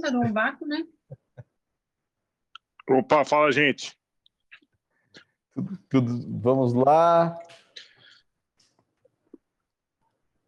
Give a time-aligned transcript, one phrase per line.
[0.00, 0.84] tá vácuo, né?
[2.88, 3.96] Opa, fala, gente.
[5.54, 7.38] Tudo, tudo, vamos lá.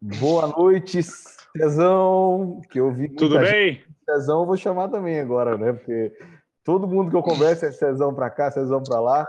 [0.01, 3.73] Boa noite, Cezão, que eu vi Tudo bem?
[3.75, 3.95] Gente.
[4.05, 5.73] Cezão eu vou chamar também agora, né?
[5.73, 6.15] Porque
[6.63, 9.25] todo mundo que eu converso é Cezão para cá, Cezão para lá.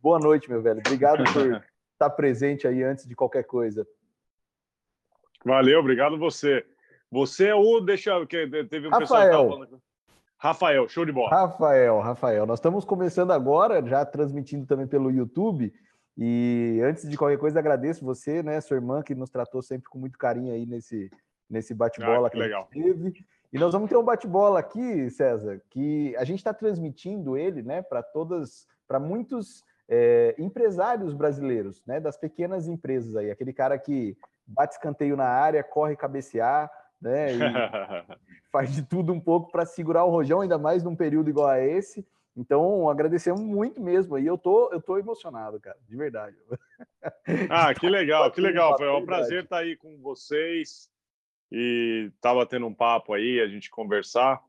[0.00, 0.80] Boa noite, meu velho.
[0.80, 1.62] Obrigado por
[1.92, 3.86] estar presente aí antes de qualquer coisa.
[5.44, 6.64] Valeu, obrigado você.
[7.16, 7.80] Você é o.
[7.80, 8.26] Deixa eu.
[8.26, 9.48] Teve um Rafael.
[9.48, 9.80] pessoal.
[10.36, 11.30] Rafael, show de bola.
[11.30, 12.44] Rafael, Rafael.
[12.44, 15.72] Nós estamos começando agora, já transmitindo também pelo YouTube.
[16.14, 19.98] E antes de qualquer coisa, agradeço você, né, sua irmã, que nos tratou sempre com
[19.98, 21.10] muito carinho aí nesse,
[21.48, 22.68] nesse bate-bola ah, que, que legal.
[22.70, 23.24] teve.
[23.50, 27.80] E nós vamos ter um bate-bola aqui, César, que a gente está transmitindo ele, né,
[27.80, 34.18] para todas, para muitos é, empresários brasileiros, né, das pequenas empresas aí, aquele cara que
[34.46, 37.28] bate escanteio na área, corre cabecear, né,
[38.50, 41.60] faz de tudo um pouco para segurar o rojão, ainda mais num período igual a
[41.60, 42.06] esse.
[42.36, 44.14] Então, agradecemos muito mesmo.
[44.14, 46.36] aí eu tô, eu tô emocionado, cara, de verdade.
[47.48, 48.76] Ah, que legal, que legal.
[48.76, 50.90] Foi um prazer estar aí com vocês
[51.52, 54.42] e tava tendo um papo aí, a gente conversar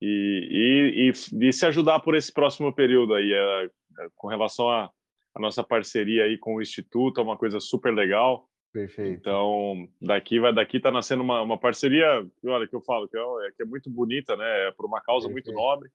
[0.00, 4.70] e, e, e, e se ajudar por esse próximo período aí, é, é, com relação
[4.70, 4.90] à
[5.36, 8.47] nossa parceria aí com o Instituto, é uma coisa super legal.
[8.72, 9.18] Perfeito.
[9.18, 13.52] Então, daqui vai daqui tá nascendo uma, uma parceria, olha que eu falo que é,
[13.56, 14.68] que é muito bonita, né?
[14.68, 15.46] É por uma causa Perfeito.
[15.46, 15.90] muito nobre.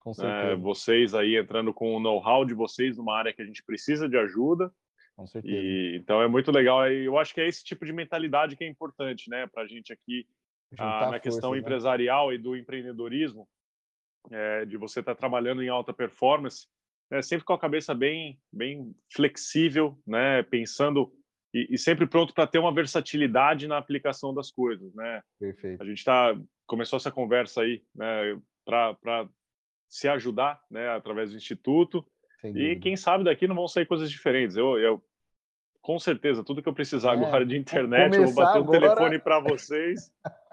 [0.00, 0.52] Com certeza.
[0.52, 4.08] É, vocês aí entrando com o know-how de vocês numa área que a gente precisa
[4.08, 4.70] de ajuda.
[5.16, 5.54] Com certeza.
[5.54, 6.86] E, então é muito legal.
[6.90, 9.92] Eu acho que é esse tipo de mentalidade que é importante, né, para a gente
[9.92, 10.26] aqui
[10.78, 11.58] ah, na questão né?
[11.58, 13.48] empresarial e do empreendedorismo,
[14.30, 16.66] é, de você estar tá trabalhando em alta performance,
[17.10, 21.12] né, sempre com a cabeça bem, bem flexível, né, pensando
[21.52, 25.22] e, e sempre pronto para ter uma versatilidade na aplicação das coisas, né?
[25.38, 25.82] Perfeito.
[25.82, 26.34] A gente tá
[26.66, 29.26] começou essa conversa aí, né, para
[29.88, 32.06] se ajudar, né, através do instituto.
[32.44, 34.54] E quem sabe daqui não vão sair coisas diferentes.
[34.54, 35.02] Eu, eu
[35.80, 38.70] com certeza, tudo que eu precisar é, agora de internet, eu vou bater o um
[38.70, 40.12] telefone para vocês.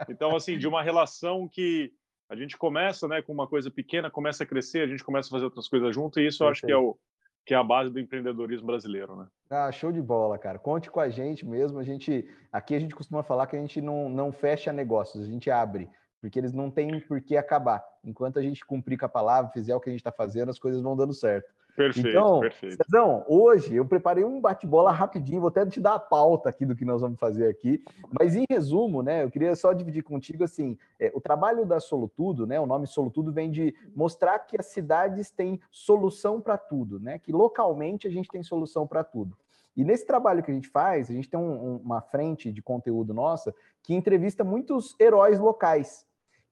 [0.10, 1.92] Então, assim, de uma relação que
[2.30, 5.32] a gente começa, né, com uma coisa pequena, começa a crescer, a gente começa a
[5.32, 6.98] fazer outras coisas junto, e isso eu acho que é o
[7.46, 9.28] que é a base do empreendedorismo brasileiro, né?
[9.50, 10.58] Ah, show de bola, cara.
[10.58, 11.78] Conte com a gente mesmo.
[11.78, 15.28] A gente aqui a gente costuma falar que a gente não, não fecha negócios, a
[15.28, 15.90] gente abre
[16.26, 17.86] porque eles não têm por que acabar.
[18.04, 20.58] Enquanto a gente cumprir com a palavra, fizer o que a gente está fazendo, as
[20.58, 21.54] coisas vão dando certo.
[21.76, 22.78] Perfeito, então, perfeito.
[22.84, 26.76] Cezão, hoje eu preparei um bate-bola rapidinho, vou até te dar a pauta aqui do
[26.76, 27.84] que nós vamos fazer aqui,
[28.18, 32.48] mas em resumo, né, eu queria só dividir contigo assim, é, o trabalho da Solutudo,
[32.48, 37.20] né, o nome Solutudo vem de mostrar que as cidades têm solução para tudo, né,
[37.20, 39.38] que localmente a gente tem solução para tudo.
[39.76, 43.14] E nesse trabalho que a gente faz, a gente tem um, uma frente de conteúdo
[43.14, 43.54] nossa
[43.84, 46.06] que entrevista muitos heróis locais.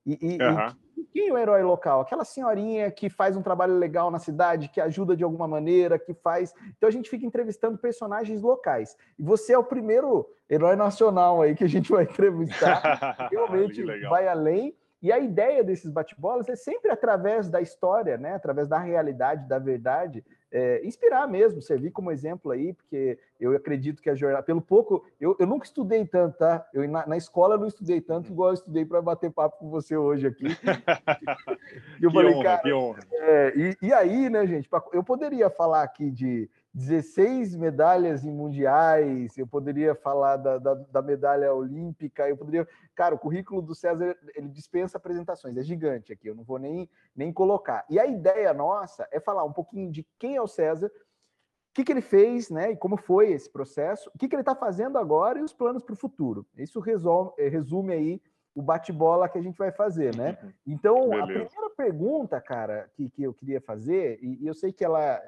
[0.05, 0.67] E, e, uhum.
[0.97, 2.01] e, quem é o herói local?
[2.01, 6.13] Aquela senhorinha que faz um trabalho legal na cidade, que ajuda de alguma maneira, que
[6.13, 6.53] faz.
[6.77, 8.97] Então a gente fica entrevistando personagens locais.
[9.17, 13.29] E você é o primeiro herói nacional aí que a gente vai entrevistar.
[13.31, 14.75] Realmente vai além.
[15.01, 18.35] E a ideia desses bate-bolas é sempre através da história, né?
[18.35, 24.03] através da realidade, da verdade, é, inspirar mesmo, servir como exemplo aí, porque eu acredito
[24.03, 26.63] que a jornada, pelo pouco, eu, eu nunca estudei tanto, tá?
[26.71, 29.69] Eu na, na escola eu não estudei tanto igual eu estudei para bater papo com
[29.71, 30.45] você hoje aqui.
[31.99, 32.99] eu que falei, honra, cara, que honra.
[33.11, 39.37] É, e, e aí, né, gente, eu poderia falar aqui de 16 medalhas em mundiais,
[39.37, 42.67] eu poderia falar da, da, da, medalha olímpica, eu poderia.
[42.95, 46.89] Cara, o currículo do César ele dispensa apresentações, é gigante aqui, eu não vou nem,
[47.15, 47.85] nem colocar.
[47.89, 51.83] E a ideia nossa é falar um pouquinho de quem é o César, o que,
[51.83, 52.71] que ele fez, né?
[52.71, 55.83] E como foi esse processo, o que, que ele está fazendo agora e os planos
[55.83, 56.45] para o futuro.
[56.57, 58.21] Isso resume, eh, resume aí
[58.55, 60.37] o bate-bola que a gente vai fazer, né?
[60.41, 60.51] Uhum.
[60.67, 61.23] Então, Beleza.
[61.23, 65.21] a primeira pergunta, cara, que, que eu queria fazer, e, e eu sei que ela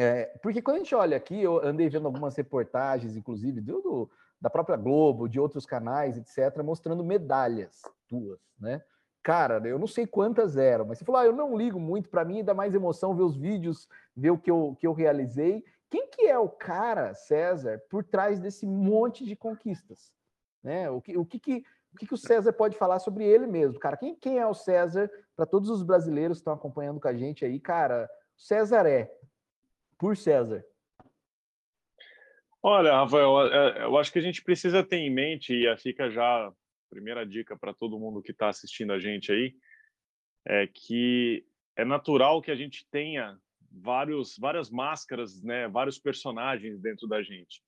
[0.00, 4.10] é, porque quando a gente olha aqui, eu andei vendo algumas reportagens, inclusive, do, do,
[4.40, 8.80] da própria Globo, de outros canais, etc., mostrando medalhas tuas, né?
[9.24, 12.24] Cara, eu não sei quantas eram, mas você falou, ah, eu não ligo muito, para
[12.24, 15.64] mim dá mais emoção ver os vídeos, ver o que eu, que eu realizei.
[15.90, 20.12] Quem que é o cara, César, por trás desse monte de conquistas?
[20.62, 20.88] Né?
[20.88, 23.80] O, que, o, que, que, o que, que o César pode falar sobre ele mesmo,
[23.80, 23.96] cara?
[23.96, 27.44] Quem, quem é o César, para todos os brasileiros que estão acompanhando com a gente
[27.44, 29.12] aí, cara, César é
[29.98, 30.64] por César?
[32.62, 36.48] Olha, Rafael, é, eu acho que a gente precisa ter em mente, e fica já
[36.48, 36.52] a
[36.90, 39.54] primeira dica para todo mundo que está assistindo a gente aí,
[40.46, 41.44] é que
[41.76, 43.38] é natural que a gente tenha
[43.70, 47.62] vários, várias máscaras, né, vários personagens dentro da gente.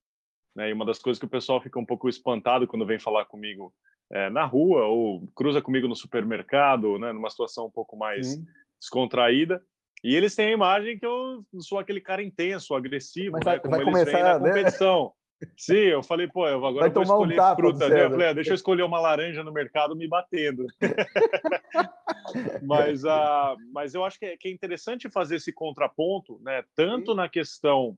[0.56, 0.71] Né?
[0.71, 3.73] E uma das coisas que o pessoal fica um pouco espantado quando vem falar comigo
[4.11, 8.44] é, na rua ou cruza comigo no supermercado, né, numa situação um pouco mais Sim.
[8.81, 9.62] descontraída.
[10.02, 13.70] E eles têm a imagem que eu sou aquele cara intenso, agressivo, Mas né, como
[13.70, 14.49] vai eles começar, na né?
[14.49, 15.12] competição.
[15.56, 17.88] Sim, eu falei, pô, eu agora vai vou escolher um fruta.
[17.88, 18.05] Né?
[18.05, 20.67] Eu falei, ah, deixa eu escolher uma laranja no mercado me batendo.
[22.62, 26.62] mas, uh, mas eu acho que é, que é interessante fazer esse contraponto, né?
[26.76, 27.17] Tanto Sim.
[27.17, 27.96] na questão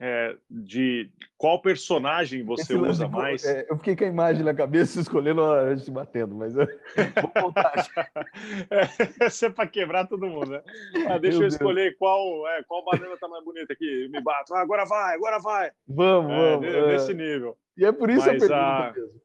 [0.00, 3.44] é, de qual personagem você usa de, mais.
[3.44, 6.66] É, eu fiquei com a imagem na cabeça escolhendo a gente batendo, mas eu
[7.20, 7.74] vou voltar.
[8.70, 10.62] é, isso é para quebrar todo mundo, né?
[11.06, 11.96] Ah, deixa Meu eu escolher Deus.
[11.98, 14.04] qual, é, qual banana tá mais bonita aqui.
[14.04, 14.54] Eu me bato.
[14.54, 15.70] Ah, agora vai, agora vai.
[15.86, 16.88] Vamos, é, vamos.
[16.88, 17.58] Nesse nível.
[17.76, 19.20] E é por isso mas, a pergunta ah, mesmo.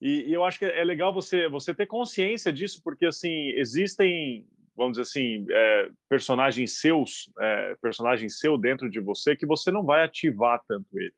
[0.00, 4.46] E, e, eu acho que é legal você, você ter consciência disso, porque assim existem
[4.80, 9.84] vamos dizer assim, é, personagens seus, é, personagem seu dentro de você que você não
[9.84, 11.12] vai ativar tanto ele.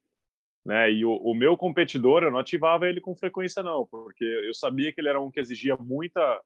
[0.67, 0.91] Né?
[0.91, 4.93] E o, o, meu competidor, eu não ativava ele com frequência, não, porque eu sabia
[4.93, 6.41] que ele era um que exigia muita,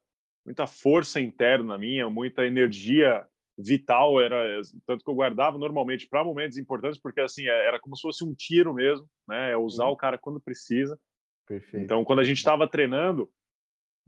[0.45, 3.25] muita força interna minha, muita energia
[3.57, 7.95] vital, era tanto que eu guardava normalmente para momentos importantes, porque assim é, era como
[7.95, 9.53] se fosse um tiro mesmo, né?
[9.53, 10.99] É usar o cara quando precisa.
[11.47, 11.83] Perfeito.
[11.83, 13.27] Então, quando a gente estava treinando,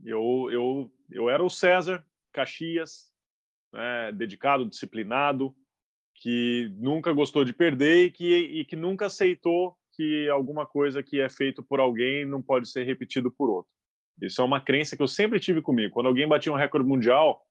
[0.04, 3.10] eu, eu, eu era o César, Caxias,
[3.72, 5.54] né, dedicado, disciplinado,
[6.14, 11.20] que nunca gostou de perder e que, e que nunca aceitou que alguma coisa que
[11.20, 13.70] é feito por alguém não pode ser repetido por outro.
[14.20, 15.94] Isso é uma crença que eu sempre tive comigo.
[15.94, 17.42] Quando alguém batia um recorde mundial,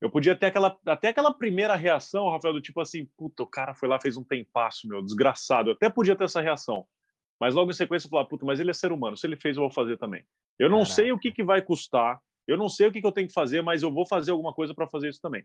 [0.00, 3.74] eu podia ter aquela, até aquela primeira reação, Rafael, do tipo assim, puta, o cara
[3.74, 5.70] foi lá, fez um tempasso, meu, desgraçado.
[5.70, 6.86] Eu até podia ter essa reação.
[7.38, 9.56] Mas logo em sequência eu falava, puta, mas ele é ser humano, se ele fez,
[9.56, 10.24] eu vou fazer também.
[10.58, 10.94] Eu não Caraca.
[10.94, 13.34] sei o que, que vai custar, eu não sei o que, que eu tenho que
[13.34, 15.44] fazer, mas eu vou fazer alguma coisa para fazer isso também.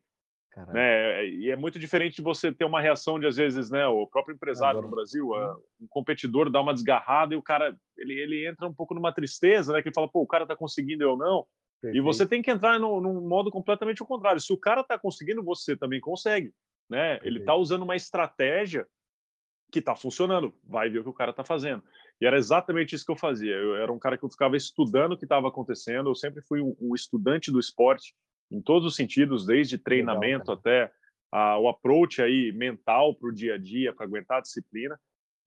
[0.74, 1.28] Né?
[1.28, 4.34] E é muito diferente de você ter uma reação de, às vezes, né, o próprio
[4.34, 5.62] empresário Agora, no Brasil, uhum.
[5.82, 9.74] um competidor dá uma desgarrada e o cara ele, ele entra um pouco numa tristeza,
[9.74, 9.82] né?
[9.82, 11.46] Que ele fala, pô, o cara tá conseguindo, eu não.
[11.82, 11.98] Perfeito.
[11.98, 14.40] E você tem que entrar no, num modo completamente ao contrário.
[14.40, 16.54] Se o cara tá conseguindo, você também consegue.
[16.90, 17.20] Né?
[17.24, 18.88] Ele tá usando uma estratégia
[19.72, 20.54] que tá funcionando.
[20.64, 21.84] Vai ver o que o cara tá fazendo.
[22.22, 23.56] E era exatamente isso que eu fazia.
[23.56, 26.10] Eu era um cara que eu ficava estudando o que estava acontecendo.
[26.10, 28.16] Eu sempre fui um, estudante do esporte
[28.50, 30.92] em todos os sentidos, desde treinamento Legal, até
[31.32, 34.98] a, o approach aí mental para o dia a dia, para aguentar a disciplina.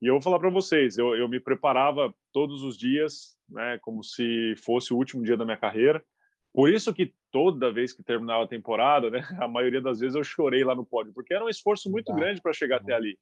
[0.00, 4.04] E eu vou falar para vocês, eu, eu me preparava todos os dias, né, como
[4.04, 6.04] se fosse o último dia da minha carreira.
[6.52, 10.22] Por isso que toda vez que terminava a temporada, né, a maioria das vezes eu
[10.22, 13.18] chorei lá no pódio, porque era um esforço muito grande para chegar até ali.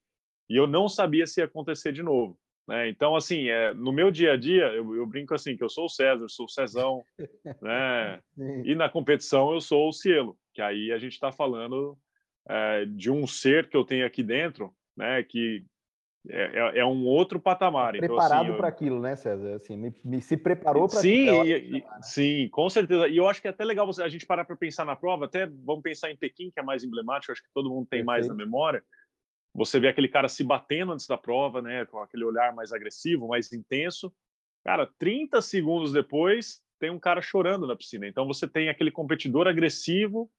[0.50, 2.38] E eu não sabia se ia acontecer de novo.
[2.66, 2.88] Né?
[2.88, 5.84] Então, assim, é, no meu dia a dia, eu, eu, brinco assim, que eu sou
[5.84, 7.04] o César, sou o Cezão,
[7.62, 8.20] né?
[8.64, 11.96] e na competição eu sou o Cielo, que aí a gente está falando
[12.48, 15.22] é, de um ser que eu tenho aqui dentro, né?
[15.22, 15.64] que
[16.28, 17.92] é, é, é um outro patamar.
[17.92, 19.54] Tá preparado então, assim, para aquilo, né, César?
[19.54, 23.06] Assim, me, me se preparou para sim, e, e, sim, com certeza.
[23.06, 25.26] E eu acho que é até legal você, a gente parar para pensar na prova,
[25.26, 28.06] até vamos pensar em Pequim, que é mais emblemático, acho que todo mundo tem Perfeito.
[28.06, 28.82] mais na memória
[29.56, 33.28] você vê aquele cara se batendo antes da prova, né, com aquele olhar mais agressivo,
[33.28, 34.12] mais intenso.
[34.62, 38.06] Cara, 30 segundos depois, tem um cara chorando na piscina.
[38.06, 40.30] Então você tem aquele competidor agressivo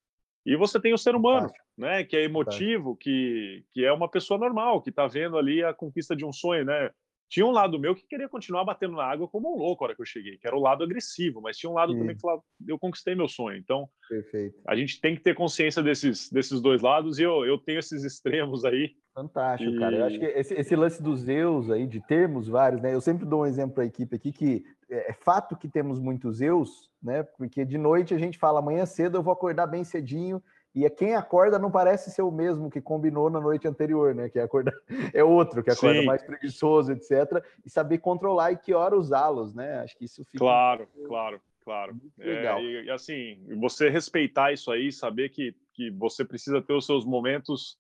[0.46, 4.40] e você tem o ser humano, né, que é emotivo, que, que é uma pessoa
[4.40, 6.92] normal, que está vendo ali a conquista de um sonho, né?
[7.30, 9.96] Tinha um lado meu que queria continuar batendo na água como um louco na hora
[9.96, 12.00] que eu cheguei, que era o lado agressivo, mas tinha um lado Sim.
[12.00, 13.58] também que falava, eu conquistei meu sonho.
[13.58, 14.58] Então, Perfeito.
[14.66, 18.04] a gente tem que ter consciência desses, desses dois lados e eu, eu tenho esses
[18.06, 18.96] extremos aí.
[19.18, 19.80] Fantástico, e...
[19.80, 19.96] cara.
[19.96, 22.94] Eu acho que esse, esse, lance dos Zeus aí, de termos vários, né?
[22.94, 26.00] Eu sempre dou um exemplo para a equipe aqui que é, é fato que temos
[26.00, 27.24] muitos Zeus, né?
[27.24, 30.40] Porque de noite a gente fala, amanhã cedo eu vou acordar bem cedinho
[30.76, 34.30] e quem acorda não parece ser o mesmo que combinou na noite anterior, né?
[34.30, 34.72] Que acorda
[35.16, 36.06] é outro, que acorda Sim.
[36.06, 37.44] mais preguiçoso, etc.
[37.66, 39.80] E saber controlar e que hora usá-los, né?
[39.80, 40.38] Acho que isso fica.
[40.38, 41.08] Claro, muito...
[41.08, 41.96] claro, claro.
[42.20, 42.60] legal.
[42.60, 46.86] É, e, e, assim, você respeitar isso aí, saber que, que você precisa ter os
[46.86, 47.80] seus momentos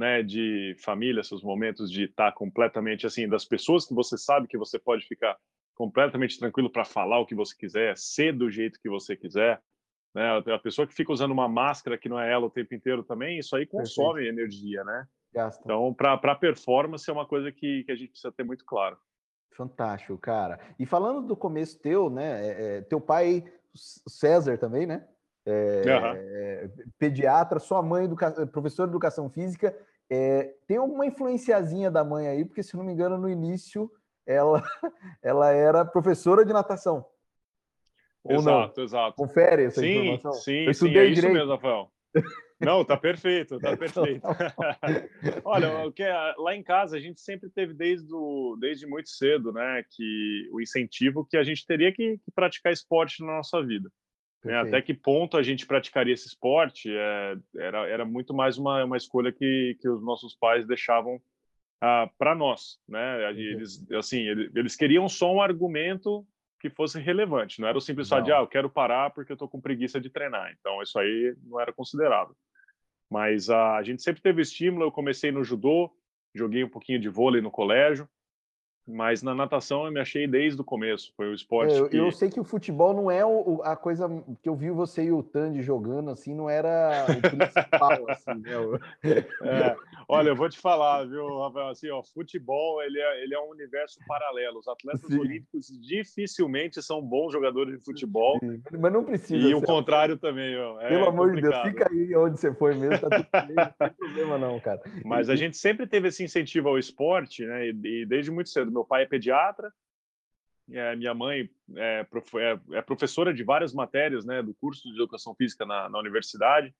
[0.00, 4.56] né, de família, seus momentos de estar completamente assim, das pessoas que você sabe que
[4.56, 5.36] você pode ficar
[5.74, 9.60] completamente tranquilo para falar o que você quiser, ser do jeito que você quiser,
[10.14, 10.42] né?
[10.54, 13.38] A pessoa que fica usando uma máscara que não é ela o tempo inteiro também,
[13.38, 14.38] isso aí consome Perfeito.
[14.38, 15.06] energia, né?
[15.34, 15.60] Gasta.
[15.62, 18.96] Então, para performance é uma coisa que, que a gente precisa ter muito claro.
[19.52, 20.58] Fantástico, cara.
[20.78, 22.46] E falando do começo teu, né?
[22.46, 25.06] É, é teu pai, César também, né?
[25.44, 25.82] É,
[26.66, 26.92] uhum.
[26.98, 28.46] pediatra, sua mãe, educa...
[28.46, 29.76] professora de educação física.
[30.10, 32.44] É, tem alguma influenciazinha da mãe aí?
[32.44, 33.90] Porque, se não me engano, no início
[34.26, 34.62] ela,
[35.22, 37.06] ela era professora de natação.
[38.22, 38.84] Ou exato, não?
[38.84, 39.16] exato.
[39.16, 40.32] Confere essa sim, informação.
[40.32, 41.18] Sim, Eu estudei sim, é direito.
[41.18, 41.90] isso mesmo, Rafael.
[42.60, 44.20] Não, tá perfeito, tá perfeito.
[45.44, 49.08] Olha, o que é, lá em casa a gente sempre teve desde, o, desde muito
[49.08, 53.64] cedo, né, que o incentivo que a gente teria que, que praticar esporte na nossa
[53.64, 53.90] vida.
[54.44, 54.56] Né?
[54.58, 58.96] Até que ponto a gente praticaria esse esporte é, era, era muito mais uma, uma
[58.96, 61.20] escolha que, que os nossos pais deixavam
[61.80, 63.30] ah, para nós, né?
[63.30, 64.20] Eles, assim,
[64.54, 66.26] eles queriam só um argumento
[66.60, 69.34] que fosse relevante, não era o simples fato de, ah, eu quero parar porque eu
[69.34, 70.54] estou com preguiça de treinar.
[70.58, 72.36] Então, isso aí não era considerado.
[73.10, 74.84] Mas ah, a gente sempre teve estímulo.
[74.84, 75.90] Eu comecei no judô,
[76.34, 78.08] joguei um pouquinho de vôlei no colégio,
[78.86, 81.12] mas na natação eu me achei desde o começo.
[81.16, 81.74] Foi o esporte.
[81.74, 81.96] É, eu, que...
[81.96, 84.08] eu, sei que o futebol não é o, a coisa
[84.42, 89.24] que eu vi você e o Tandy jogando, assim, não era o principal, assim, né?
[89.42, 89.76] É,
[90.08, 91.68] olha, eu vou te falar, viu, Rafael?
[91.68, 94.58] Assim, ó, futebol ele é, ele é um universo paralelo.
[94.58, 95.18] Os atletas Sim.
[95.18, 98.38] olímpicos dificilmente são bons jogadores de futebol.
[98.40, 99.48] Sim, mas não precisa.
[99.48, 100.80] E o contrário também, ó.
[100.80, 103.88] É Pelo amor de Deus, fica aí onde você foi mesmo, tá tudo bem, não
[103.88, 104.80] tem problema, não, cara.
[105.04, 107.68] Mas a gente sempre teve esse incentivo ao esporte, né?
[107.68, 109.72] E, e desde muito cedo meu pai é pediatra,
[110.72, 115.34] é, minha mãe é, é, é, professora de várias matérias, né, do curso de educação
[115.34, 116.74] física na, na universidade.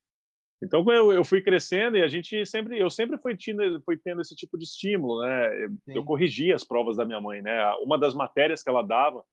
[0.63, 4.21] Então eu, eu, fui crescendo e a gente sempre, eu sempre fui tendo, fui tendo
[4.21, 5.69] esse tipo de estímulo, né?
[5.87, 5.97] Sim.
[5.97, 7.73] Eu corrigia as provas da minha mãe, né?
[7.83, 9.25] Uma das matérias que ela dava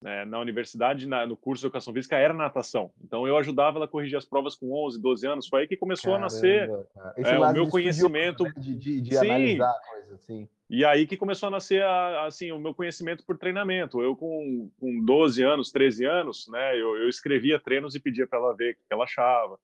[0.00, 2.90] né, na universidade, na, no curso de educação física, era natação.
[3.04, 5.48] Então eu ajudava ela a corrigir as provas com 11, 12 anos.
[5.48, 6.70] Foi aí que começou Caramba, a nascer
[7.16, 8.52] é, o meu conhecimento né?
[8.56, 10.48] de, de, de analisar coisas assim.
[10.70, 11.84] E aí que começou a nascer
[12.24, 14.00] assim o meu conhecimento por treinamento.
[14.00, 18.38] Eu com, com 12 anos, 13 anos, né, eu, eu escrevia treinos e pedia para
[18.38, 19.58] ela ver o que ela achava.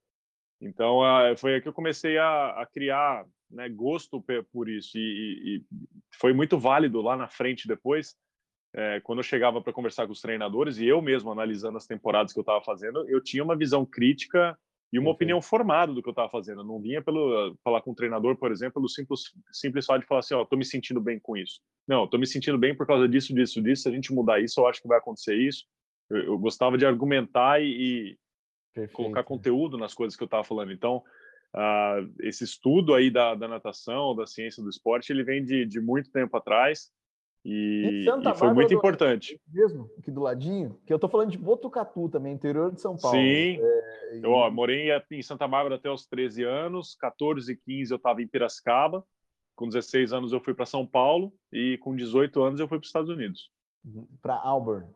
[0.61, 1.01] Então
[1.39, 5.65] foi aí que eu comecei a, a criar né, gosto por isso e, e,
[6.19, 8.17] foi muito válido lá na frente depois
[8.77, 12.33] é, quando eu chegava para conversar com os treinadores e eu mesmo analisando as temporadas
[12.33, 14.57] que eu estava fazendo, eu tinha uma visão crítica
[14.93, 16.61] e uma opinião formada do que eu estava fazendo.
[16.61, 20.07] Eu não vinha pelo falar com o treinador, por exemplo, pelo simples simples fato de
[20.07, 21.61] falar assim, ó, oh, tô me sentindo bem com isso.
[21.89, 23.83] Não, tô me sentindo bem por causa disso, disso, disso.
[23.83, 25.65] Se a gente mudar isso, eu acho que vai acontecer isso.
[26.11, 28.19] Eu, eu gostava de argumentar e,
[28.93, 30.71] colocar conteúdo nas coisas que eu estava falando.
[30.71, 31.03] Então,
[31.55, 35.81] uh, esse estudo aí da, da natação, da ciência do esporte, ele vem de, de
[35.81, 36.91] muito tempo atrás.
[37.49, 39.41] E, e foi muito importante.
[39.53, 43.17] Mesmo, aqui do ladinho, que eu tô falando de Botucatu também, interior de São Paulo.
[43.17, 43.61] Sim.
[43.61, 47.97] É, eu ó, morei em Santa Bárbara até os 13 anos, 14 e 15 eu
[47.99, 49.05] estava em Piracicaba,
[49.55, 52.85] com 16 anos eu fui para São Paulo e com 18 anos eu fui para
[52.85, 53.49] os Estados Unidos.
[53.85, 54.89] Uhum, para Auburn.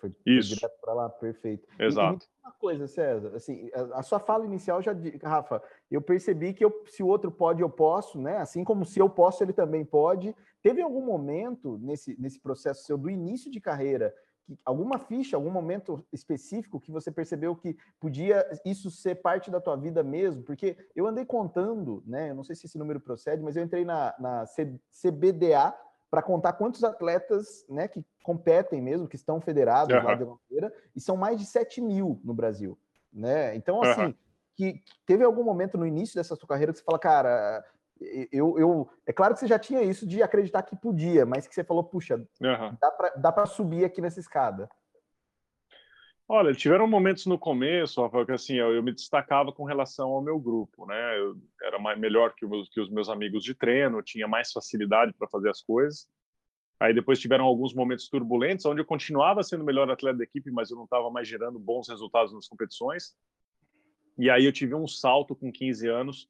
[0.00, 0.54] Foi, Isso.
[0.54, 1.68] direto para lá, perfeito.
[1.78, 2.24] Exato.
[2.24, 4.92] E, e uma coisa, César, assim, a, a, sua fala inicial já,
[5.22, 8.38] Rafa, eu percebi que eu, se o outro pode, eu posso, né?
[8.38, 10.34] Assim como se eu posso, ele também pode.
[10.62, 14.14] Teve algum momento nesse, nesse processo seu do início de carreira,
[14.46, 19.60] que, alguma ficha, algum momento específico que você percebeu que podia isso ser parte da
[19.60, 20.42] tua vida mesmo?
[20.42, 22.30] Porque eu andei contando, né?
[22.30, 24.44] Eu não sei se esse número procede, mas eu entrei na, na
[24.90, 25.74] CBDA
[26.10, 30.02] para contar quantos atletas né, que competem mesmo, que estão federados uhum.
[30.02, 32.76] lá de Bandeira, e são mais de 7 mil no Brasil.
[33.12, 33.54] Né?
[33.54, 34.14] Então, assim, uhum.
[34.56, 37.64] que, que, teve algum momento no início dessa sua carreira que você fala, cara,
[38.32, 38.90] eu, eu.
[39.06, 41.84] É claro que você já tinha isso de acreditar que podia, mas que você falou,
[41.84, 42.76] puxa, uhum.
[43.16, 44.68] dá para subir aqui nessa escada.
[46.32, 50.22] Olha, tiveram momentos no começo, Rafael, que assim, eu, eu, me destacava com relação ao
[50.22, 51.18] meu grupo, né?
[51.18, 55.26] Eu era mais, melhor que, que os meus amigos de treino, tinha mais facilidade para
[55.26, 56.06] fazer as coisas.
[56.78, 60.52] Aí depois tiveram alguns momentos turbulentos, onde eu continuava sendo o melhor atleta da equipe,
[60.52, 63.12] mas eu não estava mais gerando bons resultados nas competições.
[64.16, 66.28] E aí eu tive um salto com 15 anos,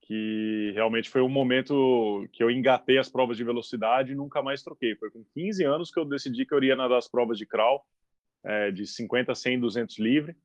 [0.00, 4.62] que realmente foi um momento que eu engatei as provas de velocidade e nunca mais
[4.62, 4.96] troquei.
[4.96, 7.84] Foi com 15 anos que eu decidi que eu iria nadar as provas de crawl
[8.46, 10.36] é, de 50, 100, 200 livre,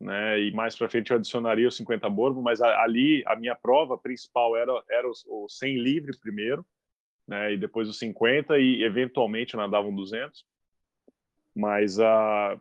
[0.00, 0.40] né?
[0.40, 4.56] E mais para frente eu adicionaria os 50 borbo, mas ali a minha prova principal
[4.56, 6.64] era era o, 100 livre primeiro,
[7.26, 7.52] né?
[7.52, 10.44] E depois os 50 e eventualmente eu nadava um 200.
[11.54, 12.56] Mas a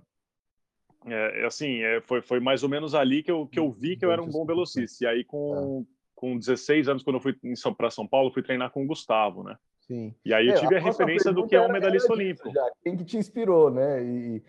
[1.05, 3.96] é, é, assim, é, foi, foi mais ou menos ali que eu, que eu vi
[3.96, 5.05] que eu era um bom velocista.
[5.05, 7.34] E aí, com, com 16 anos, quando eu fui
[7.77, 9.55] para São Paulo, fui treinar com o Gustavo, né?
[9.79, 10.13] Sim.
[10.25, 12.51] E aí eu é, tive a, a referência do que é um medalhista olímpico.
[12.51, 12.69] Já.
[12.84, 14.03] Quem que te inspirou, né?
[14.03, 14.43] E,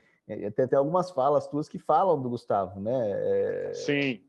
[0.51, 3.11] tem até algumas falas tuas que falam do Gustavo, né?
[3.11, 3.75] É...
[3.75, 4.21] Sim.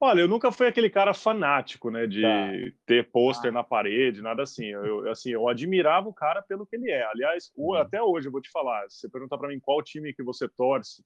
[0.00, 2.76] Olha, eu nunca fui aquele cara fanático, né, de tá.
[2.86, 3.54] ter pôster ah.
[3.54, 4.66] na parede, nada assim.
[4.66, 7.04] Eu, assim, eu admirava o cara pelo que ele é.
[7.10, 7.74] Aliás, uhum.
[7.74, 8.88] até hoje eu vou te falar.
[8.88, 11.04] Se você perguntar para mim qual time que você torce,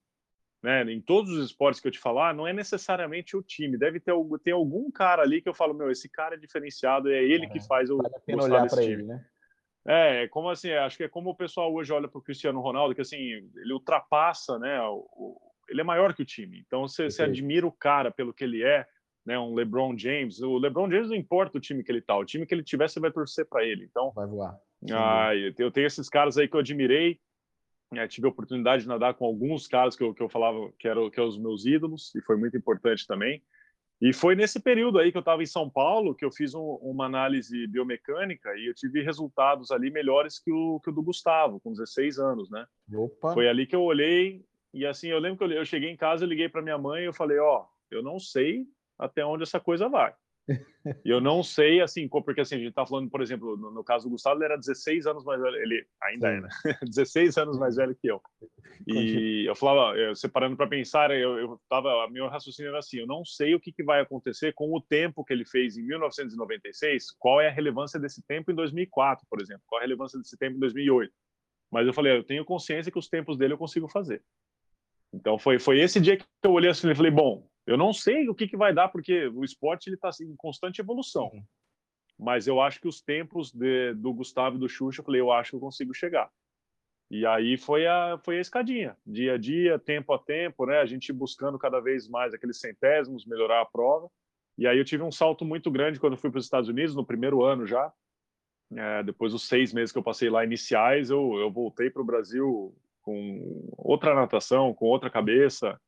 [0.62, 3.78] né, em todos os esportes que eu te falar, não é necessariamente o time.
[3.78, 4.12] Deve ter,
[4.44, 7.49] ter algum cara ali que eu falo, meu, esse cara é diferenciado, é ele é,
[7.49, 8.92] que faz o vale gostar desse time.
[8.92, 9.25] Ele, né?
[9.87, 12.95] É, como assim, acho que é como o pessoal hoje olha para o Cristiano Ronaldo,
[12.95, 14.81] que assim, ele ultrapassa, né?
[14.83, 16.62] O, ele é maior que o time.
[16.67, 18.87] Então você, você admira o cara pelo que ele é,
[19.25, 20.41] né, um LeBron James.
[20.41, 22.89] O LeBron James não importa o time que ele tá, o time que ele tiver
[22.89, 23.85] você vai torcer para ele.
[23.85, 24.57] Então, vai voar.
[24.93, 27.21] Ah, eu tenho esses caras aí que eu admirei.
[27.95, 30.89] É, tive a oportunidade de nadar com alguns caras que eu, que eu falava que
[30.89, 33.43] eram, que eram os meus ídolos, e foi muito importante também.
[34.02, 36.76] E foi nesse período aí que eu estava em São Paulo que eu fiz um,
[36.82, 41.61] uma análise biomecânica e eu tive resultados ali melhores que o, que o do Gustavo,
[41.61, 42.66] com 16 anos, né?
[42.92, 43.32] Opa.
[43.32, 44.44] Foi ali que eu olhei
[44.75, 47.02] e assim, eu lembro que eu, eu cheguei em casa, eu liguei para minha mãe
[47.02, 48.66] e eu falei, ó, oh, eu não sei
[48.99, 50.12] até onde essa coisa vai.
[51.04, 53.84] E eu não sei, assim, porque assim, a gente tá falando, por exemplo, no, no,
[53.84, 56.37] caso do Gustavo, ele era 16 anos mais velho, ele ainda Sim.
[56.37, 56.49] é, né?
[56.82, 58.20] 16 anos mais velho que eu.
[58.87, 63.06] E eu falava, eu, separando para pensar, eu, eu tava, meu raciocínio era assim, eu
[63.06, 67.12] não sei o que, que vai acontecer com o tempo que ele fez em 1996,
[67.18, 70.37] qual é a relevância desse tempo em 2004, por exemplo, qual é a relevância desse
[70.37, 71.12] tempo em 2008.
[71.70, 74.22] Mas eu falei, eu tenho consciência que os tempos dele eu consigo fazer.
[75.12, 78.28] Então foi, foi esse dia que eu olhei assim e falei, bom, eu não sei
[78.28, 81.31] o que, que vai dar, porque o esporte está assim, em constante evolução.
[81.31, 81.45] Sim.
[82.19, 85.33] Mas eu acho que os tempos de, do Gustavo e do Xuxa, eu falei, eu
[85.33, 86.31] acho que eu consigo chegar.
[87.11, 90.78] E aí foi a, foi a escadinha, dia a dia, tempo a tempo, né?
[90.78, 94.09] A gente buscando cada vez mais aqueles centésimos, melhorar a prova.
[94.57, 97.04] E aí eu tive um salto muito grande quando fui para os Estados Unidos, no
[97.04, 97.92] primeiro ano já.
[98.75, 102.04] É, depois dos seis meses que eu passei lá iniciais, eu, eu voltei para o
[102.04, 105.78] Brasil com outra natação, com outra cabeça.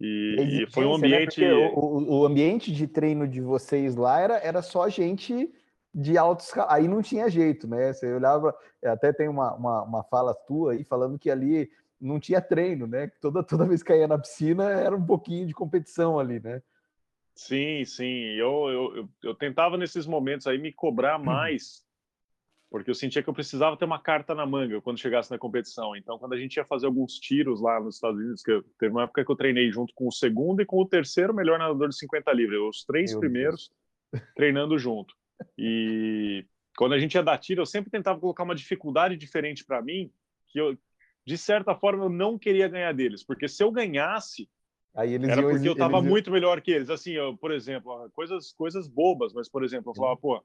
[0.00, 1.06] E, e foi um né?
[1.06, 1.40] ambiente.
[1.40, 1.52] Né?
[1.74, 5.52] O, o, ambiente de treino de vocês lá era, era só gente
[5.94, 6.50] de altos.
[6.68, 7.92] Aí não tinha jeito, né?
[7.92, 8.56] Você olhava.
[8.82, 13.08] Até tem uma, uma, uma fala tua aí falando que ali não tinha treino, né?
[13.20, 16.62] Toda, toda vez que caía na piscina era um pouquinho de competição ali, né?
[17.34, 18.24] Sim, sim.
[18.36, 21.84] Eu, eu, eu, eu tentava nesses momentos aí me cobrar mais
[22.70, 25.96] porque eu sentia que eu precisava ter uma carta na manga quando chegasse na competição.
[25.96, 28.92] Então, quando a gente ia fazer alguns tiros lá nos Estados Unidos, que eu, teve
[28.92, 31.88] uma época que eu treinei junto com o segundo e com o terceiro melhor nadador
[31.88, 33.72] de 50 livres, os três Meu primeiros
[34.12, 34.24] Deus.
[34.36, 35.14] treinando junto.
[35.58, 36.46] E
[36.76, 40.08] quando a gente ia dar tiro, eu sempre tentava colocar uma dificuldade diferente para mim,
[40.46, 40.78] que eu,
[41.26, 44.48] de certa forma, eu não queria ganhar deles, porque se eu ganhasse,
[44.94, 46.90] Aí eles era porque eu estava muito melhor que eles.
[46.90, 50.44] Assim, eu, por exemplo, coisas, coisas bobas, mas, por exemplo, eu falava, pô,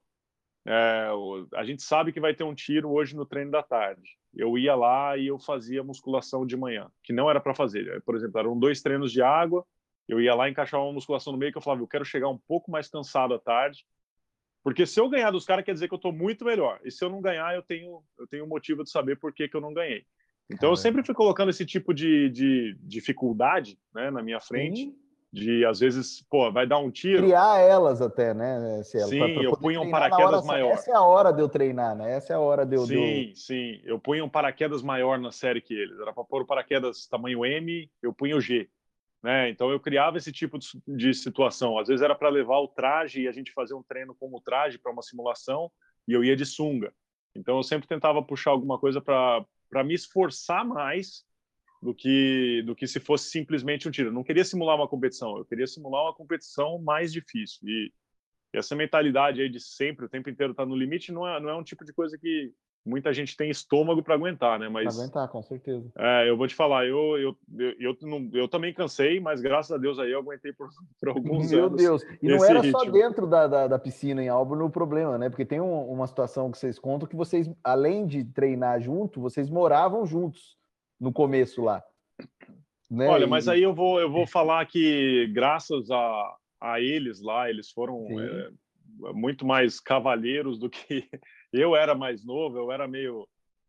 [0.66, 1.10] é,
[1.54, 4.18] a gente sabe que vai ter um tiro hoje no treino da tarde.
[4.34, 8.02] Eu ia lá e eu fazia musculação de manhã, que não era para fazer.
[8.04, 9.66] Por exemplo, eram dois treinos de água,
[10.08, 12.38] eu ia lá encaixar uma musculação no meio que eu falava, eu quero chegar um
[12.38, 13.86] pouco mais cansado à tarde,
[14.64, 16.80] porque se eu ganhar dos caras quer dizer que eu estou muito melhor.
[16.84, 19.56] E se eu não ganhar, eu tenho eu tenho motivo de saber por que, que
[19.56, 20.04] eu não ganhei.
[20.50, 24.86] Então eu sempre fui colocando esse tipo de, de dificuldade né, na minha frente.
[24.86, 25.05] Sim
[25.36, 27.24] de às vezes, pô, vai dar um tiro.
[27.24, 28.82] Criar elas até, né?
[28.84, 30.72] Cielo, sim, pra, pra eu punho um paraquedas maior.
[30.72, 32.16] Essa é a hora de eu treinar, né?
[32.16, 32.86] Essa é a hora de eu.
[32.86, 33.82] Sim, sim.
[33.84, 36.00] Eu punho um paraquedas maior na série que eles.
[36.00, 38.70] Era para pôr o paraquedas tamanho M, eu punho G.
[39.22, 39.50] Né?
[39.50, 41.78] Então eu criava esse tipo de, de situação.
[41.78, 44.40] Às vezes era para levar o traje e a gente fazer um treino com o
[44.40, 45.70] traje para uma simulação
[46.08, 46.94] e eu ia de sunga.
[47.36, 51.25] Então eu sempre tentava puxar alguma coisa para me esforçar mais
[51.86, 54.10] do que do que se fosse simplesmente um tiro.
[54.10, 57.60] Eu não queria simular uma competição, eu queria simular uma competição mais difícil.
[57.68, 57.94] E
[58.52, 61.50] essa mentalidade aí de sempre, o tempo inteiro estar tá no limite, não é, não
[61.50, 62.52] é um tipo de coisa que
[62.84, 64.68] muita gente tem estômago para aguentar, né?
[64.68, 65.92] Mas aguentar, com certeza.
[65.96, 69.72] É, eu vou te falar, eu eu, eu, eu, não, eu também cansei, mas graças
[69.72, 70.70] a Deus aí eu aguentei por,
[71.00, 71.82] por alguns Meu anos.
[71.82, 72.04] Meu Deus!
[72.20, 72.80] E não era ritmo.
[72.80, 75.30] só dentro da, da, da, piscina em Álvaro o problema, né?
[75.30, 79.52] Porque tem um, uma situação que vocês contam que vocês, além de treinar junto, vocês
[79.52, 80.58] moravam juntos
[81.00, 81.84] no começo lá.
[82.90, 83.08] Né?
[83.08, 87.72] Olha, mas aí eu vou, eu vou falar que graças a, a eles lá, eles
[87.72, 88.50] foram é,
[89.14, 91.08] muito mais cavalheiros do que
[91.52, 93.28] eu era mais novo, eu era meio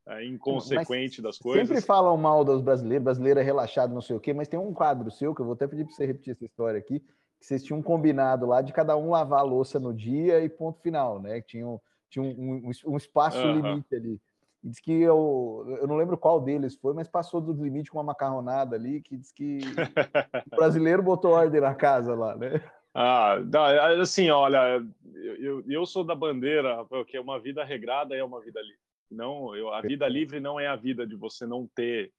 [0.09, 1.67] é, inconsequente mas das coisas.
[1.67, 4.75] Sempre falam mal dos brasileiros, brasileiro é relaxado, não sei o quê, mas tem um
[4.75, 7.65] quadro seu que eu vou até pedir para você repetir essa história aqui, que vocês
[7.65, 11.41] tinham combinado lá de cada um lavar a louça no dia e ponto final, né?
[11.41, 11.67] Tinha,
[12.11, 12.29] tinha um,
[12.67, 13.63] um, um espaço uh -huh.
[13.63, 14.21] limite ali
[14.63, 18.05] diz que eu, eu não lembro qual deles foi, mas passou do limite com uma
[18.05, 19.59] macarronada ali, que diz que
[20.47, 22.61] o brasileiro botou ordem na casa lá, né?
[22.95, 23.37] Ah,
[24.01, 24.83] assim, olha,
[25.39, 28.81] eu, eu sou da bandeira que uma vida regrada é uma vida livre.
[29.11, 32.11] Não, eu, a vida livre não é a vida de você não ter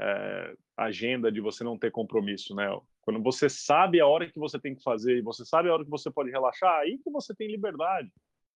[0.00, 2.68] é, agenda, de você não ter compromisso, né?
[3.00, 5.84] Quando você sabe a hora que você tem que fazer e você sabe a hora
[5.84, 8.12] que você pode relaxar, aí que você tem liberdade.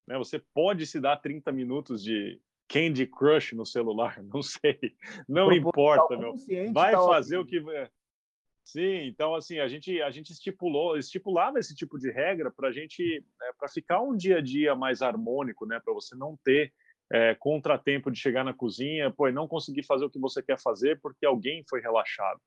[0.07, 0.18] Né?
[0.18, 4.78] Você pode se dar 30 minutos de, Candy Crush no celular, não sei,
[5.28, 6.35] não importa, meu.
[6.72, 7.61] Vai tá fazer o que
[8.62, 12.72] Sim, então assim a gente a gente estipulou estipulava esse tipo de regra para a
[12.72, 15.80] gente é, para ficar um dia a dia mais harmônico, né?
[15.85, 16.72] Para você não ter
[17.12, 20.61] é, contratempo de chegar na cozinha, pô, e não conseguir fazer o que você quer
[20.61, 22.40] fazer porque alguém foi relaxado.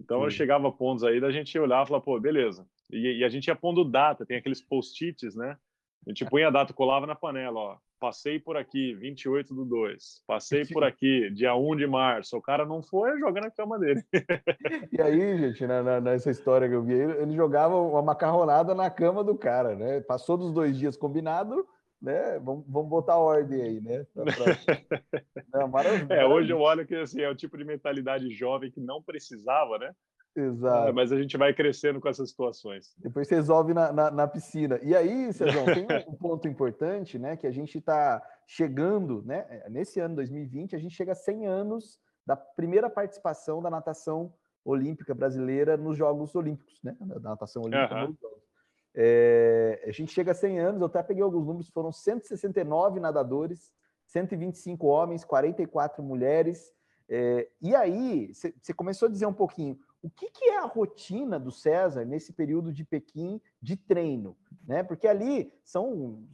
[0.00, 2.66] Então, eu chegava a pontos aí da gente olhar e falar, pô, beleza.
[2.90, 5.56] E, e, a gente ia pondo data, tem aqueles post-its, né?
[6.04, 7.78] A gente punha a data, colava na panela, ó.
[8.02, 10.24] Passei por aqui, 28 do 2.
[10.26, 12.36] Passei por aqui, dia 1 de março.
[12.36, 14.02] O cara não foi, joga na cama dele.
[14.90, 18.90] E aí, gente, na, na, nessa história que eu vi, ele jogava uma macarronada na
[18.90, 20.00] cama do cara, né?
[20.00, 21.64] Passou dos dois dias combinado,
[22.00, 22.40] né?
[22.40, 24.04] Vamos, vamos botar ordem aí, né?
[24.12, 24.24] Pra...
[25.54, 26.12] Não, maravilha.
[26.12, 29.78] É, hoje eu olho que assim, é o tipo de mentalidade jovem que não precisava,
[29.78, 29.92] né?
[30.34, 30.88] Exato.
[30.88, 32.94] É, mas a gente vai crescendo com essas situações.
[32.98, 34.80] Depois você resolve na, na, na piscina.
[34.82, 37.36] E aí, Cezão, tem um ponto importante, né?
[37.36, 39.46] Que a gente está chegando, né?
[39.48, 44.32] É, nesse ano 2020, a gente chega a 100 anos da primeira participação da natação
[44.64, 46.96] olímpica brasileira nos Jogos Olímpicos, né?
[46.98, 48.16] Da natação olímpica uhum.
[48.94, 53.72] É, a gente chega a 100 anos, eu até peguei alguns números, foram 169 nadadores,
[54.06, 56.70] 125 homens, 44 mulheres.
[57.08, 61.38] É, e aí, você começou a dizer um pouquinho, o que, que, é a rotina
[61.38, 64.36] do César nesse período de Pequim de treino?
[64.66, 64.82] Né?
[64.82, 66.26] Porque ali são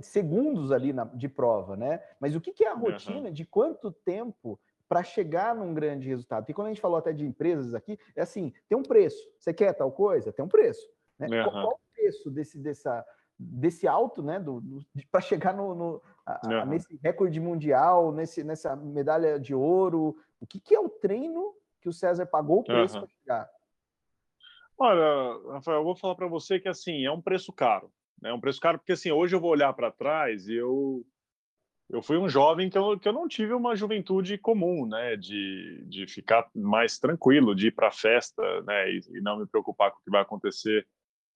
[0.00, 2.02] segundos ali na, de prova, né?
[2.18, 3.32] Mas o que, que é a rotina uhum.
[3.32, 4.58] de quanto tempo
[4.88, 6.42] para chegar num grande resultado?
[6.42, 9.24] Porque quando a gente falou até de empresas aqui, é assim, tem um preço.
[9.38, 10.32] Você quer tal coisa?
[10.32, 10.86] Tem um preço.
[11.16, 11.28] Né?
[11.28, 11.50] Uhum.
[11.50, 13.06] Qual, preço desse, dessa,
[13.38, 16.66] desse alto, né, do, do para chegar no, no a, uhum.
[16.66, 20.16] nesse recorde mundial, nesse, nessa medalha de ouro?
[20.40, 23.06] O que, que é o treino que o César pagou o preço uhum.
[23.06, 23.50] para chegar?
[24.78, 28.30] Olha, Rafael, eu vou falar para você que assim é um preço caro, né?
[28.30, 31.04] É um preço caro porque assim hoje eu vou olhar para trás e eu
[31.90, 35.14] eu fui um jovem que eu, que eu não tive uma juventude comum, né?
[35.14, 38.90] De, de ficar mais tranquilo, de ir para festa, né?
[38.90, 40.86] E, e, não me preocupar com o que vai acontecer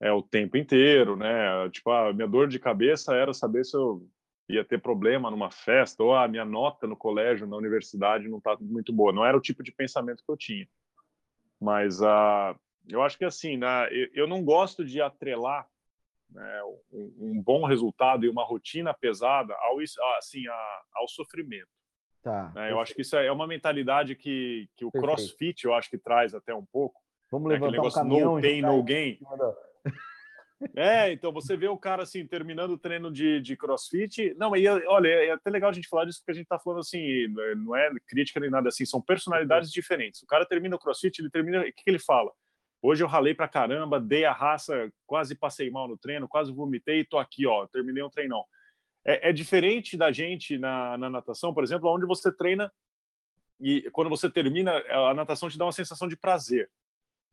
[0.01, 1.69] é, o tempo inteiro, né?
[1.71, 4.09] Tipo, a minha dor de cabeça era saber se eu
[4.49, 8.57] ia ter problema numa festa ou a minha nota no colégio, na universidade não está
[8.61, 9.13] muito boa.
[9.13, 10.69] Não era o tipo de pensamento que eu tinha.
[11.61, 12.55] Mas uh,
[12.89, 15.67] eu acho que assim, né, eu, não gosto de atrelar
[16.31, 19.79] né, um, um, bom resultado e uma rotina pesada ao
[20.19, 21.69] assim a, ao sofrimento.
[22.23, 22.73] Tá, né?
[22.73, 25.17] Eu acho que isso é uma mentalidade que, que o Perfeito.
[25.17, 27.01] CrossFit eu acho que traz até um pouco.
[27.31, 29.19] Vamos levantar né, um caminhão no pain, no gain.
[30.75, 34.35] É, então você vê o cara assim, terminando o treino de, de crossfit.
[34.39, 36.81] Não, e olha, é até legal a gente falar disso, porque a gente tá falando
[36.81, 40.23] assim, não é crítica nem nada assim, são personalidades diferentes.
[40.23, 41.61] O cara termina o crossfit, ele termina.
[41.61, 42.33] O que, que ele fala?
[42.81, 47.01] Hoje eu ralei pra caramba, dei a raça, quase passei mal no treino, quase vomitei
[47.01, 48.45] e tô aqui, ó, terminei um treinão.
[49.05, 52.73] É, é diferente da gente na, na natação, por exemplo, onde você treina
[53.61, 56.71] e quando você termina, a natação te dá uma sensação de prazer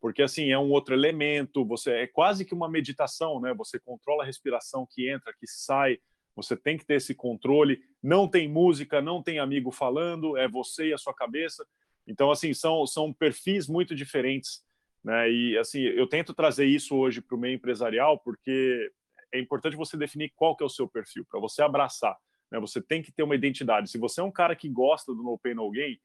[0.04, 3.54] porque assim é um outro elemento, você é quase que uma meditação, né?
[3.54, 5.98] Você controla a respiração que entra, que sai,
[6.36, 7.80] você tem que ter esse controle.
[8.04, 11.66] Não tem música, não tem amigo falando, é você e a sua cabeça.
[12.06, 14.62] Então assim são são perfis muito diferentes,
[15.02, 15.32] né?
[15.32, 18.92] E assim eu tento trazer isso hoje para o meio empresarial porque
[19.34, 22.18] é importante você definir qual que é o seu perfil para você abraçar.
[22.52, 22.60] Né?
[22.60, 23.89] Você tem que ter uma identidade.
[23.89, 25.98] Se você é um cara que gosta do no pain no gain,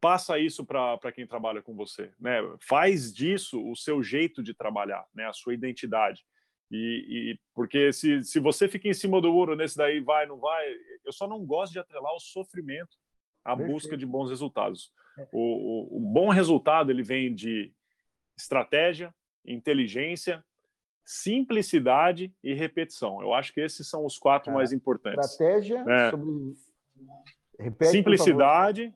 [0.00, 2.38] passa isso para quem trabalha com você, né?
[2.60, 5.26] Faz disso o seu jeito de trabalhar, né?
[5.26, 6.24] A sua identidade.
[6.70, 10.38] E, e, porque se, se você fica em cima do muro nesse daí vai não
[10.38, 10.64] vai,
[11.04, 12.96] eu só não gosto de atrelar o sofrimento
[13.44, 13.72] à Perfeito.
[13.72, 14.92] busca de bons resultados.
[15.18, 15.28] É.
[15.32, 17.72] O, o, o bom resultado ele vem de
[18.38, 19.12] estratégia,
[19.44, 20.44] inteligência,
[21.04, 23.20] simplicidade e repetição.
[23.20, 25.32] Eu acho que esses são os quatro mais importantes.
[25.32, 26.10] Estratégia, é.
[26.10, 26.54] sobre...
[27.58, 28.94] Repete, simplicidade,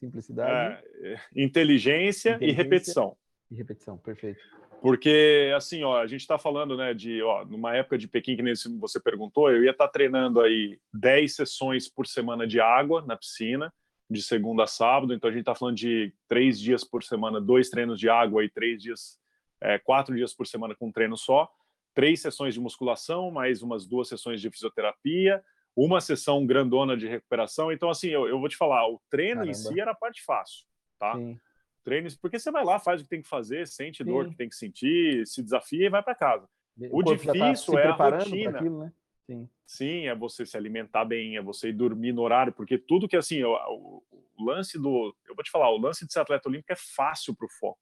[0.00, 0.82] Simplicidade.
[1.02, 3.16] É, inteligência, inteligência, e repetição.
[3.50, 4.40] E repetição, perfeito.
[4.80, 8.42] Porque, assim, ó, a gente está falando, né, de, ó, numa época de Pequim, que
[8.42, 13.04] nem você perguntou, eu ia estar tá treinando aí 10 sessões por semana de água
[13.06, 13.70] na piscina,
[14.08, 17.68] de segunda a sábado, então a gente está falando de três dias por semana, dois
[17.68, 19.18] treinos de água e três dias,
[19.60, 21.48] é, quatro dias por semana com um treino só,
[21.94, 25.44] três sessões de musculação, mais umas duas sessões de fisioterapia,
[25.84, 27.72] uma sessão grandona de recuperação.
[27.72, 29.50] Então, assim, eu, eu vou te falar, o treino Caramba.
[29.50, 30.66] em si era a parte fácil,
[30.98, 31.16] tá?
[31.16, 31.38] Sim.
[31.82, 34.10] Treino, porque você vai lá, faz o que tem que fazer, sente Sim.
[34.10, 36.46] dor que tem que sentir, se desafia e vai para casa.
[36.78, 38.58] O, o tá difícil tá é a rotina.
[38.58, 38.92] Aquilo, né?
[39.26, 39.48] Sim.
[39.66, 43.16] Sim, é você se alimentar bem, é você ir dormir no horário, porque tudo que
[43.16, 44.02] assim, o, o,
[44.36, 47.34] o lance do, eu vou te falar, o lance de ser atleta olímpico é fácil
[47.34, 47.78] para o foco,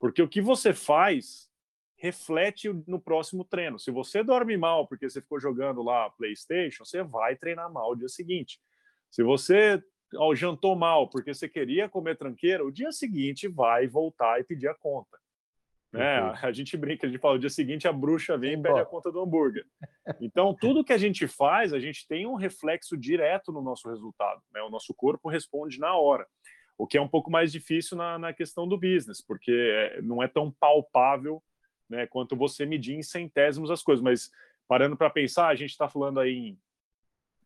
[0.00, 1.47] porque o que você faz
[1.98, 3.78] reflete no próximo treino.
[3.78, 7.96] Se você dorme mal porque você ficou jogando lá PlayStation, você vai treinar mal o
[7.96, 8.60] dia seguinte.
[9.10, 9.82] Se você
[10.16, 14.68] ó, jantou mal porque você queria comer tranqueira, o dia seguinte vai voltar e pedir
[14.68, 15.18] a conta.
[15.92, 16.18] Né?
[16.42, 18.84] A gente brinca, a gente fala, o dia seguinte a bruxa vem e pede a
[18.84, 19.64] conta do hambúrguer.
[20.20, 24.42] Então, tudo que a gente faz, a gente tem um reflexo direto no nosso resultado.
[24.52, 24.60] Né?
[24.62, 26.26] O nosso corpo responde na hora.
[26.76, 30.22] O que é um pouco mais difícil na, na questão do business, porque é, não
[30.22, 31.42] é tão palpável
[31.88, 34.02] né, quanto você medir em centésimos as coisas.
[34.02, 34.30] Mas
[34.66, 36.58] parando para pensar, a gente está falando aí em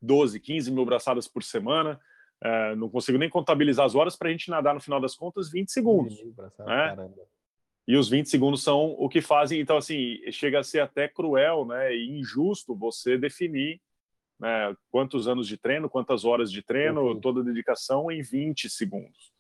[0.00, 2.00] 12, 15 mil braçadas por semana.
[2.44, 5.50] É, não consigo nem contabilizar as horas para a gente nadar, no final das contas,
[5.50, 6.18] 20 segundos.
[6.59, 7.11] Né?
[7.87, 9.61] E os 20 segundos são o que fazem.
[9.61, 13.81] Então, assim, chega a ser até cruel né, e injusto você definir
[14.40, 17.20] né, quantos anos de treino, quantas horas de treino, uhum.
[17.20, 19.33] toda a dedicação em 20 segundos.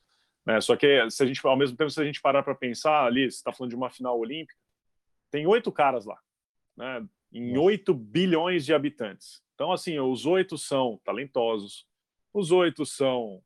[0.46, 0.60] Né?
[0.60, 3.30] Só que, se a gente, ao mesmo tempo, se a gente parar para pensar ali,
[3.30, 4.54] você está falando de uma final olímpica,
[5.32, 6.20] tem oito caras lá,
[6.76, 9.42] né, em oito bilhões de habitantes.
[9.54, 11.86] Então, assim, os oito são talentosos,
[12.34, 13.42] os oito são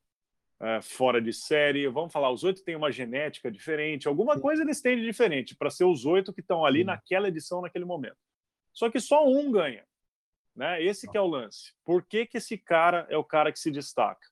[0.61, 1.87] é, fora de série.
[1.87, 5.71] Vamos falar, os oito têm uma genética diferente, alguma coisa eles têm de diferente para
[5.71, 8.19] ser os oito que estão ali naquela edição, naquele momento.
[8.73, 9.87] Só que só um ganha.
[10.55, 10.83] Né?
[10.83, 11.73] Esse que é o lance.
[11.85, 14.27] Por que, que esse cara é o cara que se destaca?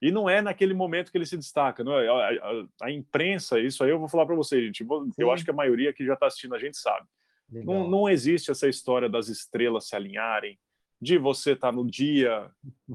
[0.00, 1.84] E não é naquele momento que ele se destaca.
[1.84, 2.08] Não é?
[2.08, 4.82] a, a, a imprensa, isso aí eu vou falar para vocês, gente.
[4.82, 5.30] Eu Sim.
[5.30, 7.06] acho que a maioria que já está assistindo a gente sabe.
[7.50, 10.58] Não, não existe essa história das estrelas se alinharem,
[11.00, 12.50] de você estar tá no dia,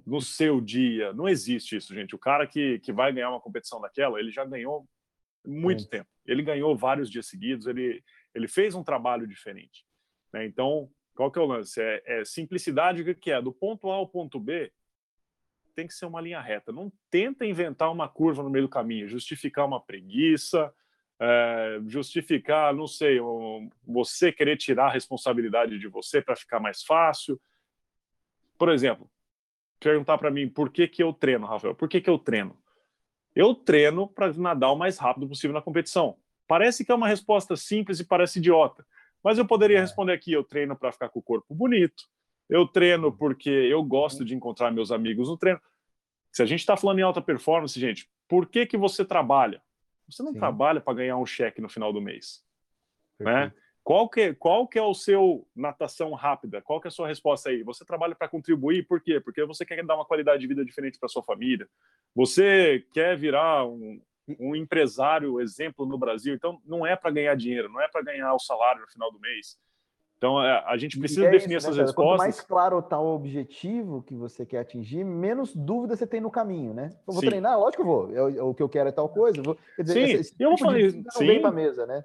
[0.05, 1.11] no seu dia.
[1.13, 2.15] Não existe isso, gente.
[2.15, 4.87] O cara que, que vai ganhar uma competição daquela, ele já ganhou
[5.45, 6.07] muito tempo.
[6.25, 9.85] Ele ganhou vários dias seguidos, ele, ele fez um trabalho diferente.
[10.31, 10.45] Né?
[10.45, 11.81] Então, qual que é o lance?
[11.81, 13.41] É, é simplicidade, o que é?
[13.41, 14.71] Do ponto A ao ponto B,
[15.75, 16.71] tem que ser uma linha reta.
[16.71, 20.73] Não tenta inventar uma curva no meio do caminho, justificar uma preguiça,
[21.19, 26.83] é, justificar, não sei, um, você querer tirar a responsabilidade de você para ficar mais
[26.83, 27.39] fácil.
[28.57, 29.09] Por exemplo,
[29.79, 31.75] perguntar para mim por que, que eu treino, Rafael?
[31.75, 32.57] Por que, que eu treino?
[33.35, 36.17] Eu treino para nadar o mais rápido possível na competição.
[36.47, 38.85] Parece que é uma resposta simples e parece idiota,
[39.23, 39.81] mas eu poderia é.
[39.81, 42.03] responder aqui: eu treino para ficar com o corpo bonito,
[42.49, 45.61] eu treino porque eu gosto de encontrar meus amigos no treino.
[46.31, 49.61] Se a gente está falando em alta performance, gente, por que, que você trabalha?
[50.09, 50.39] Você não Sim.
[50.39, 52.43] trabalha para ganhar um cheque no final do mês.
[53.19, 53.51] Né?
[53.83, 56.61] Qual que, qual que é o seu natação rápida?
[56.61, 57.63] Qual que é a sua resposta aí?
[57.63, 59.19] Você trabalha para contribuir, por quê?
[59.19, 61.69] Porque você quer dar uma qualidade de vida diferente para sua família.
[62.15, 64.01] Você quer virar um,
[64.39, 66.33] um empresário exemplo no Brasil.
[66.33, 69.19] Então, não é para ganhar dinheiro, não é para ganhar o salário no final do
[69.19, 69.57] mês.
[70.17, 72.11] Então, é, a gente precisa é definir isso, né, essas né, respostas.
[72.11, 76.31] Quanto mais claro está o objetivo que você quer atingir, menos dúvida você tem no
[76.31, 76.89] caminho, né?
[77.07, 77.27] Eu vou sim.
[77.27, 78.11] treinar, lógico que eu vou.
[78.11, 79.41] Eu, eu, o que eu quero é tal coisa.
[79.41, 81.03] Vou, quer dizer, sim, esse, eu tipo vou falar isso.
[81.11, 81.41] Sim.
[81.41, 82.03] para mesa, né?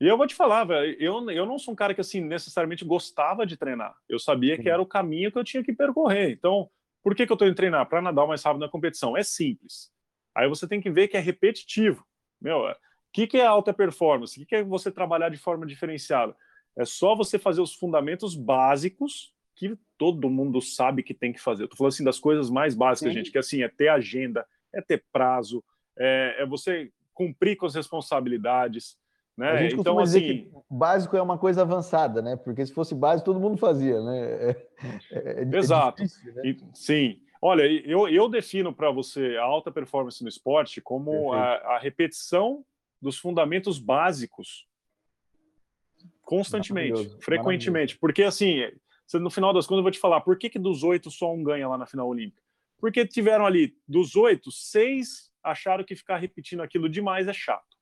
[0.00, 2.84] E eu vou te falar, velho, eu, eu não sou um cara que assim necessariamente
[2.84, 3.94] gostava de treinar.
[4.08, 4.62] Eu sabia Sim.
[4.62, 6.30] que era o caminho que eu tinha que percorrer.
[6.30, 6.68] Então,
[7.02, 7.88] por que, que eu estou indo treinar?
[7.88, 9.16] Para nadar mais rápido na competição.
[9.16, 9.92] É simples.
[10.34, 12.04] Aí você tem que ver que é repetitivo.
[12.40, 12.76] Meu, o é,
[13.12, 14.36] que, que é alta performance?
[14.36, 16.34] O que, que é você trabalhar de forma diferenciada?
[16.76, 21.64] É só você fazer os fundamentos básicos que todo mundo sabe que tem que fazer.
[21.64, 23.18] Eu tô falando assim das coisas mais básicas, Sim.
[23.18, 25.62] gente, que assim é ter agenda, é ter prazo,
[25.96, 28.96] é, é você cumprir com as responsabilidades,
[29.36, 29.50] né?
[29.50, 32.36] A gente então, assim, dizer que básico é uma coisa avançada, né?
[32.36, 34.20] Porque se fosse básico, todo mundo fazia, né?
[34.20, 34.66] É,
[35.12, 36.02] é, é Exato.
[36.02, 36.42] Difícil, né?
[36.44, 37.20] e, sim.
[37.40, 42.64] Olha, eu, eu defino para você a alta performance no esporte como a, a, repetição
[43.00, 44.68] dos fundamentos básicos
[46.32, 47.98] constantemente, frequentemente.
[47.98, 48.60] Porque, assim,
[49.12, 51.42] no final das contas, eu vou te falar, por que, que dos oito só um
[51.42, 52.42] ganha lá na final olímpica?
[52.78, 57.76] Porque tiveram ali, dos oito, seis acharam que ficar repetindo aquilo demais é chato.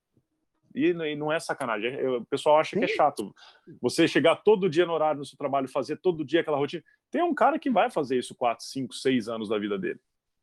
[0.75, 1.95] E, não é sacanagem.
[1.95, 2.81] É, o pessoal acha Sim.
[2.81, 3.33] que é chato.
[3.81, 6.83] Você chegar todo dia no horário no seu trabalho, fazer todo dia aquela rotina.
[7.09, 10.01] Tem um cara que vai fazer isso quatro, cinco, seis anos da vida dele.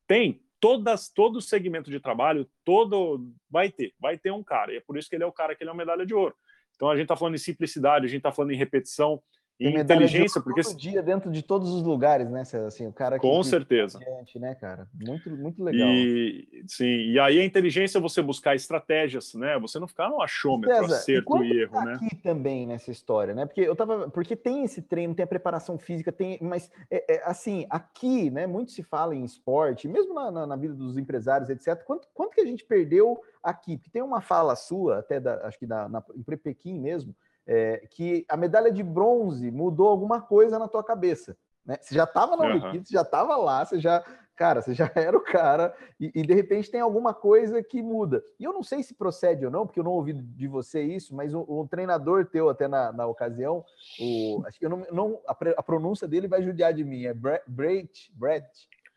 [0.07, 0.41] Tem.
[0.59, 4.73] Todas, todo segmento de trabalho, todo vai ter, vai ter um cara.
[4.73, 6.15] E é por isso que ele é o cara que ele é uma medalha de
[6.15, 6.35] ouro.
[6.77, 9.21] Então a gente está falando em simplicidade, a gente está falando em repetição,
[9.59, 12.43] e inteligência, porque todo dia dentro de todos os lugares, né?
[12.67, 14.87] Assim, o cara com certeza, gente, né, cara?
[14.93, 15.87] Muito, muito legal.
[15.87, 19.57] E sim, e aí a inteligência é você buscar estratégias, né?
[19.59, 21.93] Você não ficar no achômetro, César, acerto e, e erro, tá né?
[21.95, 23.47] Aqui também nessa história, né?
[23.47, 27.23] Porque eu tava, porque tem esse treino, tem a preparação física, tem, mas é, é,
[27.25, 28.45] assim aqui, né?
[28.45, 31.83] Muito se fala em esporte, mesmo na, na, na, vida dos empresários, etc.
[31.83, 33.75] Quanto, quanto que a gente perdeu aqui?
[33.75, 37.15] Porque tem uma fala sua, até da, acho que da, na, em Pequim mesmo
[37.47, 41.37] é, que a medalha de bronze mudou alguma coisa na tua cabeça.
[41.65, 41.77] Né?
[41.81, 42.85] Você já estava na Olimpíada, uhum.
[42.85, 44.03] você já estava lá, você já,
[44.35, 48.23] cara, você já era o cara, e, e, de repente tem alguma coisa que muda.
[48.39, 51.15] E eu não sei se procede ou não, porque eu não ouvi de você isso,
[51.15, 53.63] mas um, um treinador teu até na, na ocasião,
[53.99, 57.13] o, acho que eu não, não a, a, pronúncia dele vai judiar de mim, é
[57.13, 58.47] Brett, Brett, Brett,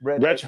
[0.00, 0.46] Brett, Brett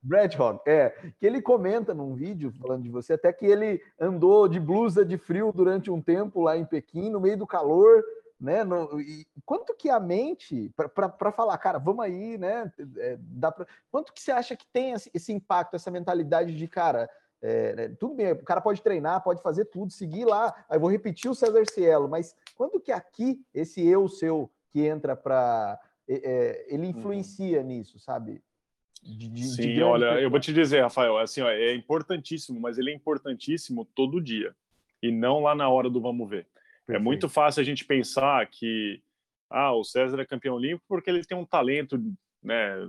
[0.00, 0.08] Hawk.
[0.08, 4.48] Brad Hogg, é, que ele comenta num vídeo falando de você, até que ele andou
[4.48, 8.02] de blusa de frio durante um tempo lá em Pequim, no meio do calor,
[8.40, 8.64] né?
[8.64, 12.72] No, e quanto que a mente, para falar, cara, vamos aí, né?
[12.96, 17.08] É, dá pra, quanto que você acha que tem esse, impacto, essa mentalidade de, cara,
[17.42, 20.54] É, né, tudo bem, o cara pode treinar, pode fazer tudo, seguir lá.
[20.68, 25.16] Aí vou repetir o César Cielo, mas quando que aqui esse eu seu que entra
[25.16, 26.90] para é, é, ele uhum.
[26.90, 27.66] influencia uhum.
[27.66, 28.42] nisso, sabe?
[29.02, 32.78] De, de, Sim, de olha, eu vou te dizer, Rafael, assim, ó, é importantíssimo, mas
[32.78, 34.54] ele é importantíssimo todo dia
[35.02, 36.40] e não lá na hora do vamos ver.
[36.40, 36.96] É Perfeito.
[36.96, 39.02] É muito fácil a gente pensar que
[39.48, 41.98] ah, o César é campeão olímpico porque ele tem um talento,
[42.42, 42.88] né,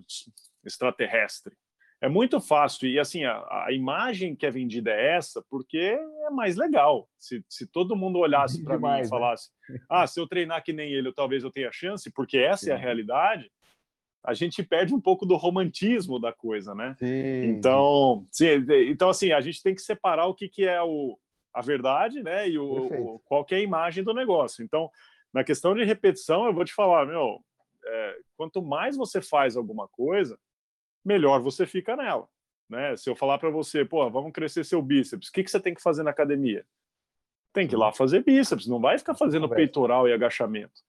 [0.65, 1.55] extraterrestre.
[2.01, 2.89] É muito fácil.
[2.89, 7.07] E assim, a, a, imagem que é vendida é essa porque é mais legal.
[7.19, 9.07] Se, se todo mundo olhasse para mim e né?
[9.07, 9.79] falasse: né?
[9.87, 12.71] ah, se eu treinar que nem ele, eu, talvez eu tenha chance, porque essa Sim.
[12.71, 13.51] é a realidade,
[14.23, 16.95] a gente perde um pouco do romantismo da coisa, né?
[16.99, 17.45] Sim.
[17.45, 18.47] Então, sim,
[18.87, 21.17] então, assim, a gente tem que separar o que, que é o,
[21.53, 22.47] a verdade, né?
[22.47, 24.63] E o, o, qual é a imagem do negócio.
[24.63, 24.89] Então,
[25.33, 27.39] na questão de repetição, eu vou te falar, meu,
[27.83, 30.37] é, quanto mais você faz alguma coisa,
[31.03, 32.27] melhor você fica nela.
[32.69, 32.95] Né?
[32.95, 35.73] Se eu falar para você, pô, vamos crescer seu bíceps, o que, que você tem
[35.73, 36.65] que fazer na academia?
[37.53, 40.81] Tem que ir lá fazer bíceps, não vai ficar fazendo peitoral e agachamento.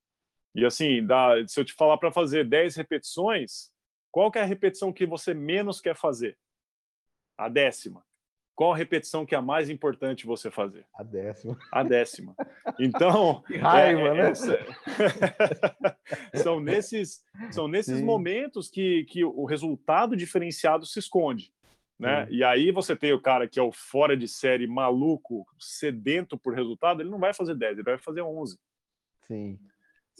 [0.54, 3.70] E assim, dá, se eu te falar para fazer 10 repetições,
[4.10, 6.36] qual que é a repetição que você menos quer fazer?
[7.36, 8.04] A décima.
[8.54, 10.84] Qual a repetição que é a mais importante você fazer?
[10.94, 11.58] A décima.
[11.72, 12.36] A décima.
[12.78, 14.32] Então, que raiva, é, né?
[16.32, 21.50] É, são nesses, são nesses momentos que, que o resultado diferenciado se esconde.
[21.98, 22.26] Né?
[22.30, 26.52] E aí você tem o cara que é o fora de série maluco, sedento por
[26.52, 28.58] resultado, ele não vai fazer 10, ele vai fazer 11.
[29.28, 29.58] Sim.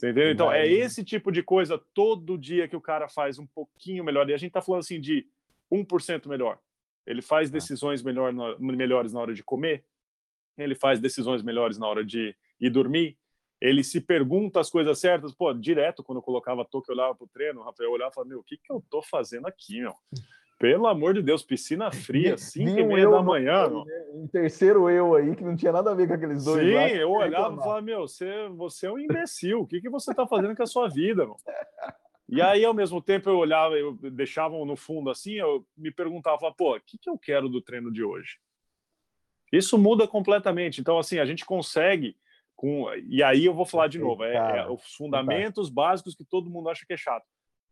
[0.03, 0.31] Você entendeu?
[0.31, 4.29] Então, é esse tipo de coisa todo dia que o cara faz um pouquinho melhor.
[4.29, 5.25] E a gente está falando assim de
[5.71, 6.59] 1% melhor.
[7.07, 7.53] Ele faz tá.
[7.53, 9.85] decisões melhor, melhores na hora de comer,
[10.57, 13.17] ele faz decisões melhores na hora de ir dormir,
[13.61, 15.33] ele se pergunta as coisas certas.
[15.33, 18.13] Pô, direto, quando eu colocava a touca, eu olhava pro treino, o Rafael olhava e
[18.13, 19.95] falava, meu, o que que eu tô fazendo aqui, meu?
[20.63, 23.67] Pelo amor de Deus, piscina fria, 5 e meia da manhã.
[23.67, 26.65] No, um terceiro eu aí, que não tinha nada a ver com aqueles dois.
[26.65, 29.89] Sim, lá, eu olhava e falava, meu, você, você é um imbecil, o que, que
[29.89, 31.35] você tá fazendo com a sua vida, meu?
[32.29, 36.49] E aí, ao mesmo tempo, eu olhava, eu deixava no fundo assim, eu me perguntava,
[36.53, 38.37] pô, o que, que eu quero do treino de hoje?
[39.51, 40.79] Isso muda completamente.
[40.79, 42.15] Então, assim, a gente consegue
[42.55, 42.85] com.
[43.09, 46.69] E aí eu vou falar de novo, é, é os fundamentos básicos que todo mundo
[46.69, 47.25] acha que é chato.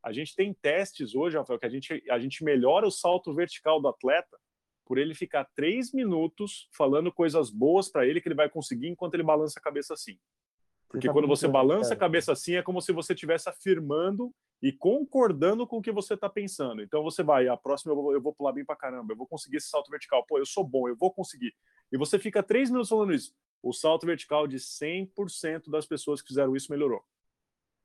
[0.04, 3.82] A gente tem testes hoje, Rafael, que a gente, a gente melhora o salto vertical
[3.82, 4.38] do atleta
[4.86, 9.14] por ele ficar três minutos falando coisas boas para ele que ele vai conseguir enquanto
[9.14, 10.18] ele balança a cabeça assim.
[10.90, 14.72] Porque tá quando você balança a cabeça assim, é como se você estivesse afirmando e
[14.72, 16.82] concordando com o que você está pensando.
[16.82, 19.26] Então você vai, a próxima eu vou, eu vou pular bem para caramba, eu vou
[19.26, 21.56] conseguir esse salto vertical, pô, eu sou bom, eu vou conseguir.
[21.92, 23.34] E você fica três minutos falando isso.
[23.64, 27.02] O salto vertical de 100% das pessoas que fizeram isso melhorou.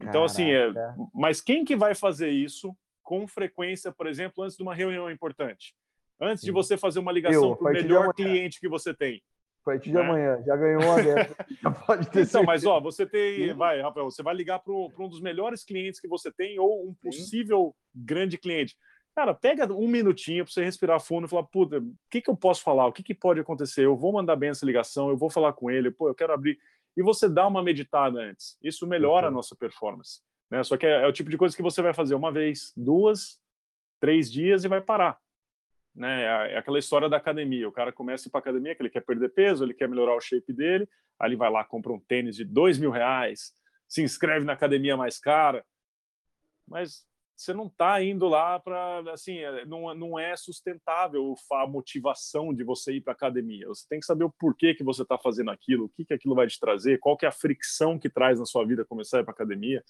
[0.01, 0.25] Então, Caraca.
[0.27, 0.71] assim, é,
[1.15, 5.75] mas quem que vai fazer isso com frequência, por exemplo, antes de uma reunião importante?
[6.21, 6.47] Antes Sim.
[6.47, 9.23] de você fazer uma ligação para o melhor cliente que você tem?
[9.63, 10.01] A partir de é.
[10.01, 11.37] amanhã, já ganhou uma dessas.
[11.61, 13.53] já pode ter Então, mas ó, você tem.
[13.53, 16.95] Vai, Rafael, você vai ligar para um dos melhores clientes que você tem ou um
[16.95, 18.05] possível Sim.
[18.05, 18.77] grande cliente.
[19.17, 22.37] Cara, pega um minutinho para você respirar fundo e falar, puta, o que, que eu
[22.37, 22.87] posso falar?
[22.87, 23.87] O que, que pode acontecer?
[23.87, 26.59] Eu vou mandar bem essa ligação, eu vou falar com ele, pô, eu quero abrir.
[26.97, 28.59] E você dá uma meditada antes.
[28.63, 30.21] Isso melhora a nossa performance.
[30.51, 30.63] Né?
[30.63, 33.41] Só que é, é o tipo de coisa que você vai fazer uma vez, duas,
[34.01, 35.19] três dias e vai parar
[35.97, 36.23] né?
[36.23, 37.69] É, é aquela história da academia.
[37.69, 40.53] O cara começa para academia que ele quer perder peso, ele quer melhorar o shape
[40.53, 43.53] dele, aí ele vai lá, compra um tênis de dois mil reais,
[43.89, 45.65] se inscreve na academia mais cara,
[46.69, 52.55] mas você não está indo lá para assim, é, não, não é sustentável a motivação
[52.55, 53.69] de você ir para academia.
[53.69, 56.35] Você tem que saber o porquê que você está fazendo aquilo, o que que aquilo
[56.35, 59.21] vai te trazer, qual que é a fricção que traz na sua vida começar a
[59.21, 59.85] ir para academia.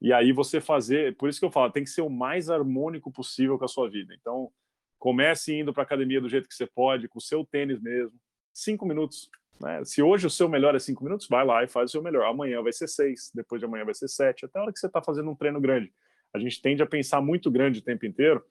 [0.00, 3.10] E aí você fazer, por isso que eu falo, tem que ser o mais harmônico
[3.10, 4.14] possível com a sua vida.
[4.14, 4.52] Então,
[4.98, 8.12] Comece indo para academia do jeito que você pode, com o seu tênis mesmo.
[8.52, 9.30] Cinco minutos.
[9.60, 9.84] Né?
[9.84, 12.26] Se hoje o seu melhor é cinco minutos, vai lá e faz o seu melhor.
[12.26, 14.88] Amanhã vai ser seis, depois de amanhã vai ser sete, até a hora que você
[14.88, 15.92] está fazendo um treino grande.
[16.32, 18.44] A gente tende a pensar muito grande o tempo inteiro,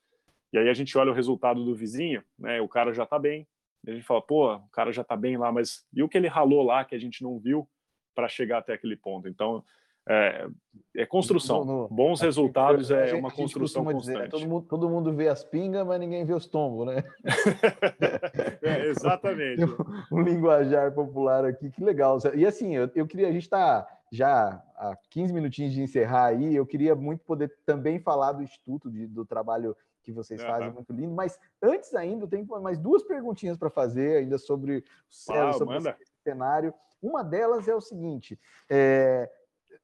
[0.51, 2.61] e aí a gente olha o resultado do vizinho, né?
[2.61, 3.47] o cara já está bem.
[3.85, 6.27] A gente fala, pô, o cara já está bem lá, mas e o que ele
[6.27, 7.67] ralou lá que a gente não viu
[8.13, 9.27] para chegar até aquele ponto?
[9.27, 9.63] Então,
[10.09, 10.47] é,
[10.95, 11.65] é construção.
[11.65, 14.05] No, no, Bons resultados é uma construção constante.
[14.05, 14.27] Dizer, né?
[14.29, 17.03] todo, mundo, todo mundo vê as pingas, mas ninguém vê os tombos, né?
[18.63, 19.63] é, exatamente.
[20.11, 22.17] um, um, linguajar popular aqui, que legal.
[22.33, 26.55] E assim, eu, eu queria, a gente está já há 15 minutinhos de encerrar aí,
[26.55, 29.75] eu queria muito poder também falar do Instituto, de, do trabalho
[30.07, 30.47] que vocês uhum.
[30.47, 31.13] fazem, muito lindo.
[31.13, 34.83] Mas antes ainda, eu tenho mais duas perguntinhas para fazer ainda sobre o
[35.13, 36.73] céu, sobre esse cenário.
[37.01, 38.39] Uma delas é o seguinte:
[38.69, 39.29] é,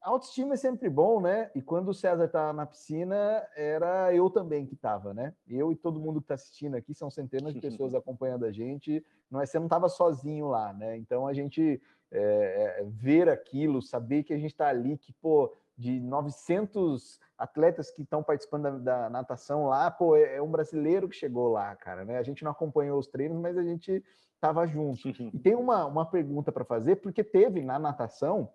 [0.02, 1.52] autoestima é sempre bom, né?
[1.54, 5.34] E quando o César tá na piscina, era eu também que estava, né?
[5.48, 9.06] Eu e todo mundo que está assistindo aqui, são centenas de pessoas acompanhando a gente.
[9.30, 10.98] Não é, você não estava sozinho lá, né?
[10.98, 11.82] Então a gente
[12.14, 18.04] é, ver aquilo, saber que a gente está ali, que, pô, de 900 atletas que
[18.04, 22.06] estão participando da, da, natação lá, pô, é, é, um brasileiro que chegou lá, cara,
[22.06, 22.18] né?
[22.18, 24.04] A gente não acompanhou os treinos, mas a gente
[24.36, 25.10] estava junto.
[25.10, 28.50] E tem uma, uma pergunta para fazer, porque teve na natação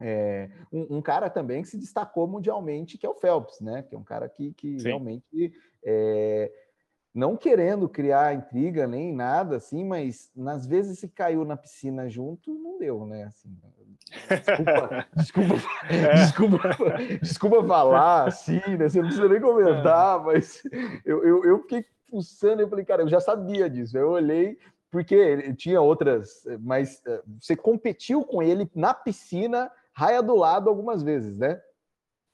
[0.00, 3.82] é, um, um, cara também que se destacou mundialmente, que é o Phelps, né?
[3.82, 5.52] Que é um cara que, que realmente
[5.84, 6.52] é,
[7.14, 12.54] não querendo criar intriga nem nada assim, mas nas vezes que caiu na piscina junto,
[12.54, 13.24] não deu, né?
[13.24, 13.56] Assim,
[14.30, 15.54] desculpa, desculpa,
[15.88, 16.14] é.
[16.14, 16.58] desculpa,
[17.20, 18.88] desculpa falar assim, né?
[18.88, 20.22] Você não precisa nem comentar, é.
[20.22, 20.62] mas
[21.04, 23.96] eu, eu, eu fiquei fuçando e falei, cara, eu já sabia disso.
[23.96, 24.58] Eu olhei,
[24.90, 31.02] porque tinha outras, mas eh, você competiu com ele na piscina, raia do lado algumas
[31.02, 31.60] vezes, né?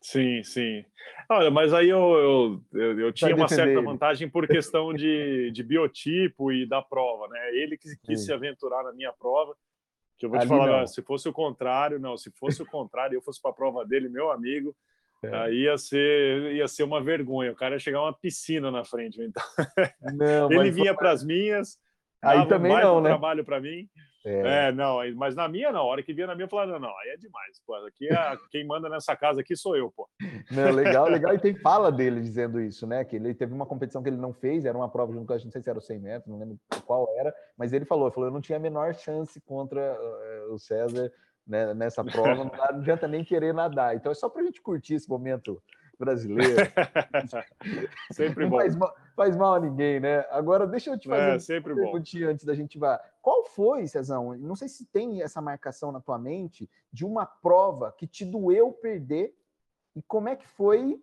[0.07, 0.84] Sim, sim.
[1.28, 5.64] Olha, mas aí eu, eu, eu, eu tinha uma certa vantagem por questão de, de
[5.64, 7.50] biotipo e da prova, né?
[7.57, 8.26] Ele que quis sim.
[8.26, 9.52] se aventurar na minha prova,
[10.16, 10.86] que eu vou te falar, não.
[10.86, 14.09] se fosse o contrário, não, se fosse o contrário, eu fosse para a prova dele,
[14.09, 14.76] meu amigo,
[15.24, 15.36] é.
[15.38, 17.50] aí ia ser, ia ser uma vergonha.
[17.50, 19.20] O cara ia chegar uma piscina na frente.
[19.20, 19.42] Então,
[20.14, 21.76] não, ele vinha para as minhas,
[22.22, 23.09] aí também não, né?
[23.09, 23.88] trabalho para mim.
[24.27, 24.68] É.
[24.68, 24.72] é.
[24.72, 25.83] não, mas na minha, não.
[25.83, 27.61] A hora que via na minha, eu falava, não, não, aí é demais.
[27.64, 30.09] Pô, aqui é, quem manda nessa casa aqui sou eu, pô.
[30.51, 31.33] Não, legal, legal.
[31.33, 33.05] E tem fala dele dizendo isso, né?
[33.05, 35.39] Que ele teve uma competição que ele não fez, era uma prova junto com a
[35.39, 38.11] gente, não sei se era o 100 metros, não lembro qual era, mas ele falou,
[38.11, 41.12] falou, eu não tinha a menor chance contra uh, o César
[41.47, 43.95] né, nessa prova, não, adianta nem querer nadar.
[43.95, 45.62] Então é só para a gente curtir esse momento
[45.99, 46.55] brasileiro.
[48.12, 48.57] sempre não bom.
[48.59, 50.24] Faz mal, faz mal, a ninguém, né?
[50.30, 53.01] Agora, deixa eu te fazer é, sempre uma perguntinha antes da gente vá.
[53.22, 54.36] Qual foi, Cezão?
[54.36, 58.72] Não sei se tem essa marcação na tua mente de uma prova que te doeu
[58.72, 59.34] perder
[59.94, 61.03] e como é que foi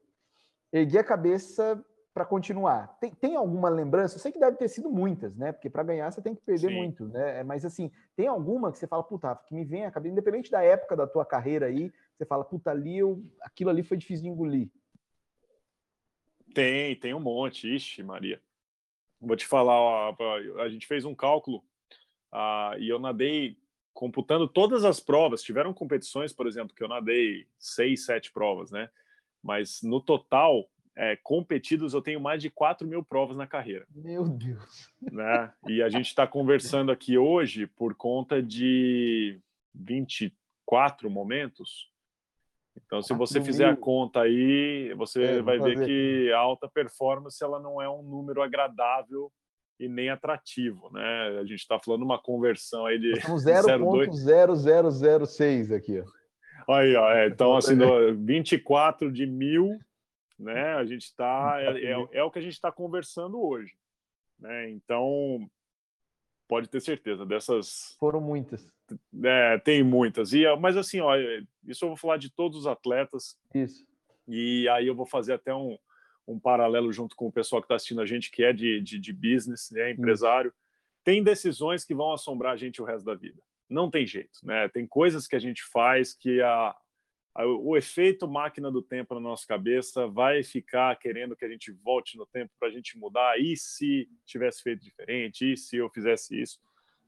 [0.71, 1.83] erguer a cabeça
[2.13, 2.95] para continuar.
[2.99, 4.15] Tem, tem alguma lembrança?
[4.15, 5.51] Eu sei que deve ter sido muitas, né?
[5.51, 6.75] Porque para ganhar você tem que perder Sim.
[6.75, 7.41] muito, né?
[7.43, 10.61] Mas assim, tem alguma que você fala, puta, que me vem a cabeça, independente da
[10.61, 14.29] época da tua carreira aí, você fala, puta, ali eu, aquilo ali foi difícil de
[14.29, 14.69] engolir.
[16.53, 17.73] Tem, tem um monte.
[17.73, 18.41] Ixi, Maria.
[19.19, 20.15] Vou te falar, ó,
[20.59, 21.63] a gente fez um cálculo
[22.33, 23.57] uh, e eu nadei
[23.93, 25.41] computando todas as provas.
[25.41, 28.89] Tiveram competições, por exemplo, que eu nadei seis, sete provas, né?
[29.41, 33.85] Mas no total, é, competidos, eu tenho mais de 4 mil provas na carreira.
[33.93, 34.91] Meu Deus!
[35.11, 35.53] Né?
[35.67, 39.39] E a gente está conversando aqui hoje por conta de
[39.75, 41.91] 24 momentos.
[42.75, 47.43] Então, se você fizer a conta aí, você é, vai ver que a alta performance
[47.43, 49.31] ela não é um número agradável
[49.79, 51.39] e nem atrativo, né?
[51.39, 56.03] A gente está falando uma conversão aí de 0.0006 aqui.
[56.69, 57.75] Aí, ó, é, então assim,
[58.25, 59.77] 24 de mil,
[60.39, 60.75] né?
[60.75, 63.73] A gente está é, é, é, o que a gente está conversando hoje,
[64.39, 64.69] né?
[64.71, 65.45] Então
[66.47, 68.71] pode ter certeza dessas foram muitas.
[69.23, 70.33] É, tem muitas.
[70.33, 71.15] E, mas assim, ó,
[71.65, 73.37] isso eu vou falar de todos os atletas.
[73.53, 73.85] Isso.
[74.27, 75.77] E aí eu vou fazer até um,
[76.27, 78.99] um paralelo junto com o pessoal que está assistindo a gente, que é de, de,
[78.99, 80.49] de business, né, empresário.
[80.49, 80.57] Isso.
[81.03, 83.41] Tem decisões que vão assombrar a gente o resto da vida.
[83.69, 84.69] Não tem jeito, né?
[84.69, 86.75] Tem coisas que a gente faz que a, a,
[87.35, 92.15] o efeito máquina do tempo na nossa cabeça vai ficar querendo que a gente volte
[92.15, 93.39] no tempo para a gente mudar.
[93.39, 95.53] E se tivesse feito diferente?
[95.53, 96.59] E se eu fizesse isso?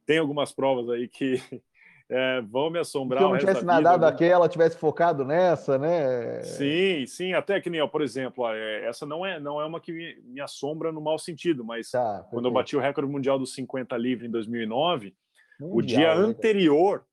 [0.06, 1.40] Tem algumas provas aí que
[2.10, 3.22] é, vão me assombrar.
[3.22, 6.42] Se eu não tivesse nadado vida, aquela, tivesse focado nessa, né?
[6.42, 9.92] Sim, sim, até que nem, por exemplo, é, essa não é, não é uma que
[9.92, 13.54] me, me assombra no mau sentido, mas tá, quando eu bati o recorde mundial dos
[13.54, 15.16] 50 livre em 2009,
[15.60, 17.06] mundial, o dia né, anterior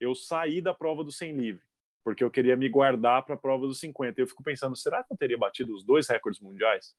[0.00, 1.62] eu saí da prova do 100 livre,
[2.04, 4.20] porque eu queria me guardar para a prova dos 50.
[4.20, 6.94] Eu fico pensando, será que eu teria batido os dois recordes mundiais?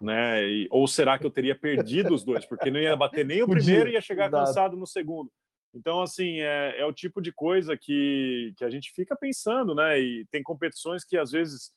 [0.00, 0.48] Né?
[0.48, 2.44] E, ou será que eu teria perdido os dois?
[2.44, 5.30] Porque não ia bater nem o primeiro e ia chegar cansado no segundo.
[5.74, 9.98] Então, assim, é, é, o tipo de coisa que, que a gente fica pensando, né?
[9.98, 11.72] E tem competições que às vezes,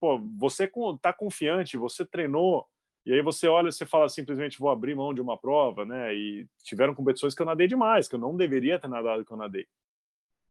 [0.00, 0.70] pô, você
[1.02, 2.64] tá confiante, você treinou,
[3.04, 6.14] e aí você olha você fala simplesmente vou abrir mão de uma prova, né?
[6.14, 9.36] E tiveram competições que eu nadei demais, que eu não deveria ter nadado que eu
[9.36, 9.66] nadei.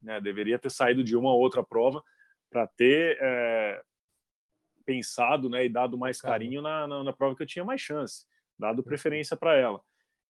[0.03, 0.19] Né?
[0.21, 2.03] Deveria ter saído de uma ou outra prova
[2.49, 3.81] para ter é,
[4.85, 8.25] pensado né, e dado mais carinho na, na, na prova que eu tinha mais chance,
[8.59, 9.81] dado preferência para ela.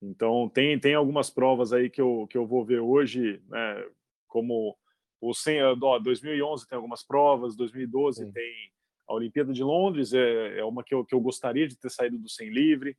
[0.01, 3.85] Então, tem, tem algumas provas aí que eu, que eu vou ver hoje, né,
[4.27, 4.77] como
[5.19, 8.31] o 100, ó, 2011 tem algumas provas, 2012 Sim.
[8.31, 8.71] tem
[9.07, 12.17] a Olimpíada de Londres, é, é uma que eu, que eu gostaria de ter saído
[12.17, 12.97] do 100 livre.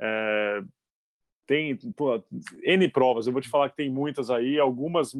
[0.00, 0.62] É,
[1.46, 2.22] tem pô,
[2.62, 5.12] N provas, eu vou te falar que tem muitas aí, algumas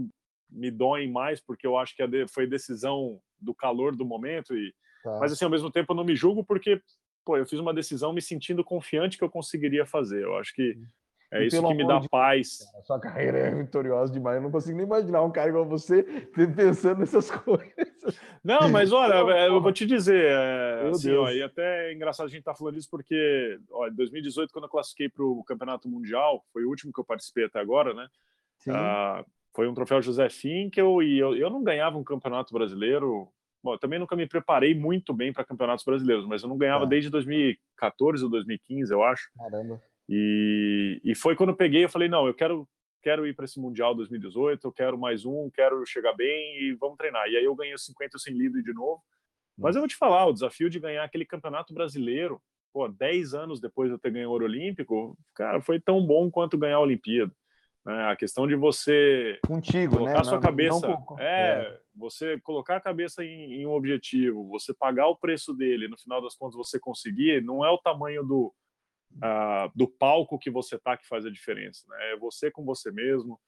[0.51, 5.19] me doem mais porque eu acho que foi decisão do calor do momento e tá.
[5.21, 6.81] mas assim ao mesmo tempo eu não me julgo porque
[7.25, 10.25] pô, eu fiz uma decisão me sentindo confiante que eu conseguiria fazer.
[10.25, 10.77] Eu acho que
[11.33, 12.59] é e isso que me dá de paz.
[12.59, 14.37] Cara, sua carreira é vitoriosa demais.
[14.37, 16.03] Eu não consigo nem imaginar um cara igual você
[16.57, 18.21] pensando nessas coisas.
[18.43, 22.27] Não, mas olha, é, eu vou te dizer, é, assim, ó, e até é engraçado
[22.27, 25.45] a gente estar tá falando isso porque, ó, em 2018, quando eu classifiquei para o
[25.45, 28.09] Campeonato Mundial, foi o último que eu participei até agora, né?
[28.69, 29.25] Ah,
[29.55, 33.29] foi um troféu José Finkel e eu, eu não ganhava um campeonato brasileiro.
[33.63, 36.89] Bom, também nunca me preparei muito bem para campeonatos brasileiros, mas eu não ganhava é.
[36.89, 39.29] desde 2014 ou 2015, eu acho.
[39.37, 39.83] Caramba.
[40.09, 42.69] E, e foi quando eu peguei, eu falei, não, eu quero
[43.03, 46.99] quero ir para esse Mundial 2018, eu quero mais um, quero chegar bem e vamos
[46.99, 47.27] treinar.
[47.29, 49.03] E aí eu ganhei 50 sem livre de novo.
[49.57, 52.41] Mas eu vou te falar, o desafio de ganhar aquele campeonato brasileiro,
[52.73, 56.31] pô, 10 anos depois de eu ter ganho o ouro olímpico, cara, foi tão bom
[56.31, 57.33] quanto ganhar a Olimpíada.
[57.87, 60.25] É, a questão de você contigo, colocar né?
[60.25, 61.19] sua não, cabeça, não...
[61.19, 65.89] É, é, você colocar a cabeça em, em um objetivo, você pagar o preço dele,
[65.89, 68.55] no final das contas você conseguir, não é o tamanho do,
[69.17, 71.87] uh, do palco que você tá que faz a diferença.
[71.89, 72.13] Né?
[72.13, 73.41] É você com você mesmo,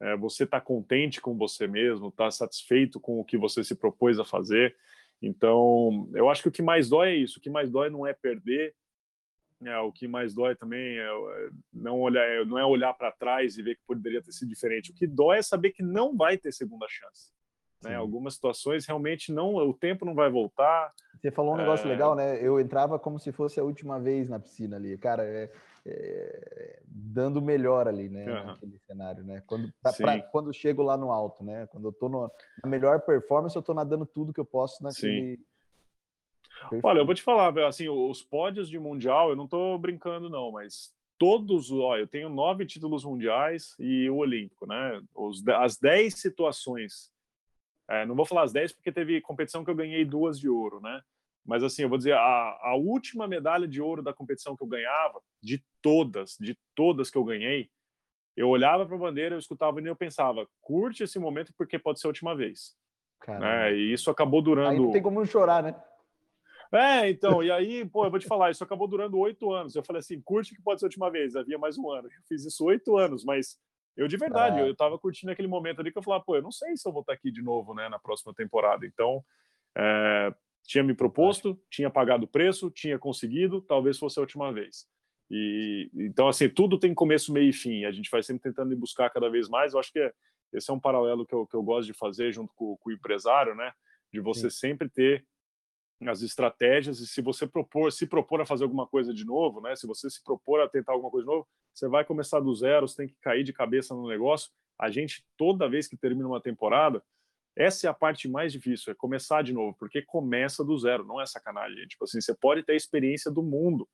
[0.00, 4.18] é você tá contente com você mesmo, tá satisfeito com o que você se propôs
[4.18, 4.76] a fazer.
[5.22, 7.38] Então, eu acho que o que mais dói é isso.
[7.38, 8.74] O que mais dói não é perder.
[9.64, 13.56] É, o que mais dói também é, é não olhar, não é olhar para trás
[13.56, 14.90] e ver que poderia ter sido diferente.
[14.90, 17.32] O que dói é saber que não vai ter segunda chance.
[17.82, 17.94] Né?
[17.94, 20.92] Algumas situações realmente não, o tempo não vai voltar.
[21.20, 21.88] Você falou um negócio é...
[21.88, 22.38] legal, né?
[22.44, 25.50] Eu entrava como se fosse a última vez na piscina ali, cara, é,
[25.86, 28.26] é, dando melhor ali, né?
[28.26, 28.46] Uhum.
[28.46, 29.42] Naquele cenário, né?
[29.46, 31.66] Quando, pra, pra, quando chego lá no alto, né?
[31.68, 32.30] Quando eu tô no,
[32.62, 35.36] na melhor performance, eu tô nadando tudo que eu posso naquele.
[35.36, 35.44] Sim.
[36.82, 40.50] Olha, eu vou te falar, assim, os pódios de mundial, eu não tô brincando, não,
[40.52, 45.00] mas todos, ó, eu tenho nove títulos mundiais e o olímpico, né?
[45.14, 47.10] Os, as dez situações
[47.88, 50.80] é, não vou falar as 10 porque teve competição que eu ganhei duas de ouro,
[50.80, 51.00] né?
[51.44, 54.68] Mas assim, eu vou dizer, a, a última medalha de ouro da competição que eu
[54.68, 57.70] ganhava, de todas, de todas que eu ganhei,
[58.36, 62.00] eu olhava para a bandeira, eu escutava e eu pensava, curte esse momento porque pode
[62.00, 62.74] ser a última vez.
[63.28, 63.74] Né?
[63.74, 64.70] E isso acabou durando.
[64.70, 65.74] Aí não tem como não chorar, né?
[66.76, 69.74] É, então, e aí, pô, eu vou te falar, isso acabou durando oito anos.
[69.74, 71.34] Eu falei assim, curte que pode ser a última vez.
[71.34, 72.08] Havia mais um ano.
[72.08, 73.58] Eu fiz isso oito anos, mas
[73.96, 74.66] eu, de verdade, ah.
[74.66, 76.92] eu estava curtindo aquele momento ali que eu falava, pô, eu não sei se eu
[76.92, 78.84] vou estar aqui de novo, né, na próxima temporada.
[78.84, 79.24] Então,
[79.74, 84.86] é, tinha me proposto, tinha pagado o preço, tinha conseguido, talvez fosse a última vez.
[85.30, 87.84] E então, assim, tudo tem começo, meio e fim.
[87.86, 89.72] A gente vai sempre tentando ir buscar cada vez mais.
[89.72, 90.12] Eu acho que é,
[90.52, 92.92] esse é um paralelo que eu, que eu gosto de fazer junto com, com o
[92.92, 93.72] empresário, né?
[94.12, 94.58] De você Sim.
[94.58, 95.24] sempre ter
[96.04, 99.74] as estratégias e se você propor, se propor a fazer alguma coisa de novo, né?
[99.74, 102.86] Se você se propor a tentar alguma coisa de novo, você vai começar do zero,
[102.86, 104.50] você tem que cair de cabeça no negócio.
[104.78, 107.02] A gente toda vez que termina uma temporada,
[107.56, 111.18] essa é a parte mais difícil, é começar de novo, porque começa do zero, não
[111.18, 111.86] é sacanagem.
[111.86, 113.88] Tipo assim, você pode ter a experiência do mundo.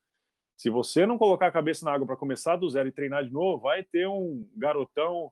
[0.56, 3.32] Se você não colocar a cabeça na água para começar do zero e treinar de
[3.32, 5.30] novo, vai ter um garotão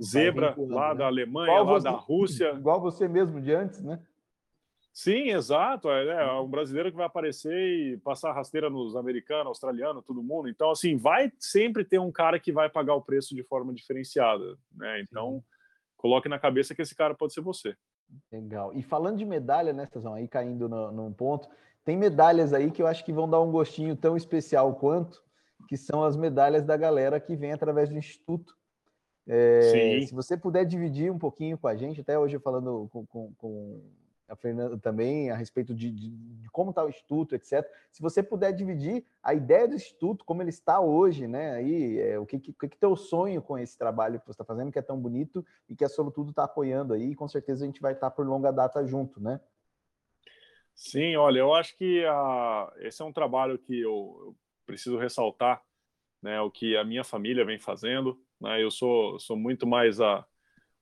[0.00, 0.98] zebra lá né?
[0.98, 2.50] da Alemanha, igual lá você, da Rússia.
[2.52, 4.00] Igual você mesmo de antes, né?
[4.94, 5.90] Sim, exato.
[5.90, 10.48] É, é, um brasileiro que vai aparecer e passar rasteira nos americanos, australianos, todo mundo.
[10.48, 14.56] Então, assim, vai sempre ter um cara que vai pagar o preço de forma diferenciada,
[14.72, 15.00] né?
[15.00, 15.44] Então, Sim.
[15.96, 17.74] coloque na cabeça que esse cara pode ser você.
[18.30, 18.72] Legal.
[18.72, 21.48] E falando de medalha, né, Stazão, aí caindo no, num ponto,
[21.84, 25.24] tem medalhas aí que eu acho que vão dar um gostinho tão especial quanto,
[25.68, 28.56] que são as medalhas da galera que vem através do Instituto.
[29.26, 33.32] É, se você puder dividir um pouquinho com a gente, até hoje falando com, com,
[33.36, 33.82] com
[34.28, 37.64] a Fernanda também, a respeito de, de, de como está o Instituto, etc.
[37.92, 41.52] Se você puder dividir a ideia do Instituto, como ele está hoje, né?
[41.52, 44.72] Aí, é, o que, que, que teu sonho com esse trabalho que você está fazendo,
[44.72, 47.66] que é tão bonito e que a Solo está apoiando aí, e com certeza a
[47.66, 49.40] gente vai estar tá por longa data junto, né?
[50.74, 55.62] Sim, olha, eu acho que a, esse é um trabalho que eu, eu preciso ressaltar,
[56.20, 56.40] né?
[56.40, 58.62] O que a minha família vem fazendo, né?
[58.62, 60.26] Eu sou, sou muito mais a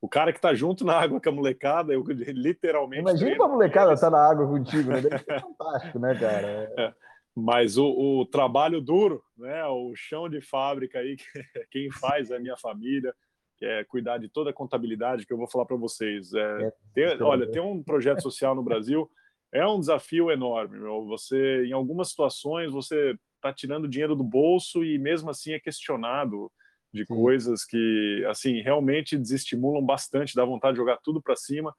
[0.02, 3.02] o cara que tá junto na água com a molecada, eu literalmente.
[3.02, 5.00] Imagina a molecada tá na água contigo, né?
[5.00, 6.72] Deve ser fantástico, né, cara?
[6.76, 6.92] É.
[7.36, 9.64] Mas o, o, trabalho duro, né?
[9.66, 11.16] O chão de fábrica aí,
[11.70, 13.14] quem faz é a minha família,
[13.56, 16.34] que é cuidar de toda a contabilidade que eu vou falar para vocês.
[16.34, 19.08] É, é, ter, olha, ter um projeto social no Brasil
[19.52, 20.80] é um desafio enorme.
[20.80, 21.06] Meu.
[21.06, 26.50] Você, em algumas situações, você está tirando dinheiro do bolso e mesmo assim é questionado
[26.92, 27.14] de Sim.
[27.14, 31.74] coisas que, assim, realmente desestimulam bastante, dá vontade de jogar tudo para cima.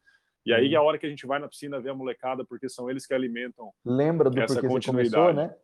[0.46, 2.90] E aí, a hora que a gente vai na piscina ver a molecada, porque são
[2.90, 5.16] eles que alimentam Lembra do essa continuidade.
[5.16, 5.56] Começou, né?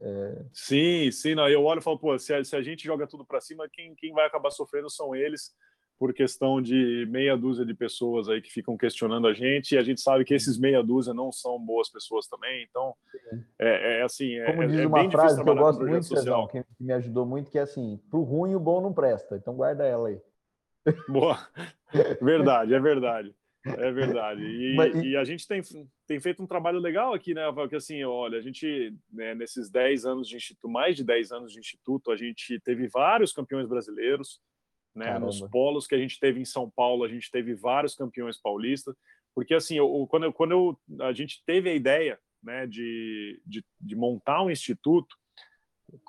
[0.00, 0.44] É...
[0.52, 1.36] Sim, sim.
[1.36, 3.68] Não, eu olho e falo, pô, se a, se a gente joga tudo para cima,
[3.72, 5.54] quem, quem vai acabar sofrendo são eles.
[5.98, 9.82] Por questão de meia dúzia de pessoas aí que ficam questionando a gente, e a
[9.82, 12.94] gente sabe que esses meia dúzia não são boas pessoas também, então
[13.58, 16.46] é, é assim, é, Como é, diz é uma frase que eu gosto muito, Cezão,
[16.48, 19.84] que me ajudou muito, que é assim, pro ruim o bom não presta, então guarda
[19.84, 20.20] ela aí.
[21.08, 21.38] Boa,
[22.20, 23.34] verdade, é verdade.
[23.66, 24.42] É verdade.
[24.42, 25.08] E, Mas, e...
[25.08, 25.62] e, a gente tem,
[26.06, 30.04] tem feito um trabalho legal aqui, né, Porque assim, olha, a gente, né, nesses 10
[30.04, 34.40] anos de instituto, mais de 10 anos de instituto, a gente teve vários campeões brasileiros,
[34.94, 35.18] né?
[35.18, 38.94] Nos polos que a gente teve em São Paulo, a gente teve vários campeões paulistas,
[39.34, 43.64] porque assim, eu, quando, eu, quando eu, a gente teve a ideia né, de, de,
[43.80, 45.16] de montar um instituto,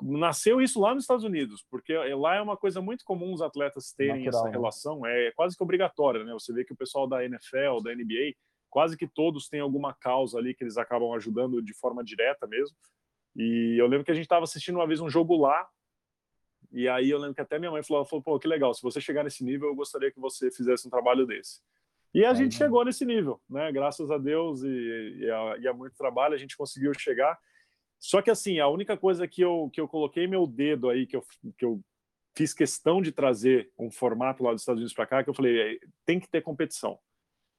[0.01, 3.93] nasceu isso lá nos Estados Unidos, porque lá é uma coisa muito comum os atletas
[3.93, 4.51] terem Natural, essa né?
[4.51, 6.33] relação, é quase que obrigatória, né?
[6.33, 8.35] Você vê que o pessoal da NFL, da NBA,
[8.69, 12.75] quase que todos têm alguma causa ali que eles acabam ajudando de forma direta mesmo.
[13.35, 15.67] E eu lembro que a gente estava assistindo uma vez um jogo lá
[16.75, 18.99] e aí eu lembro que até minha mãe falou, falou, pô, que legal, se você
[18.99, 21.61] chegar nesse nível, eu gostaria que você fizesse um trabalho desse.
[22.13, 23.71] E a gente chegou nesse nível, né?
[23.71, 27.39] Graças a Deus e, e, a, e, a, muito trabalho a gente conseguiu chegar.
[27.97, 31.15] Só que assim, a única coisa que eu, que eu coloquei meu dedo aí, que
[31.15, 31.23] eu,
[31.57, 31.81] que eu
[32.37, 35.75] fiz questão de trazer um formato lá dos Estados Unidos para cá, que eu falei,
[35.75, 36.99] é, tem que ter competição.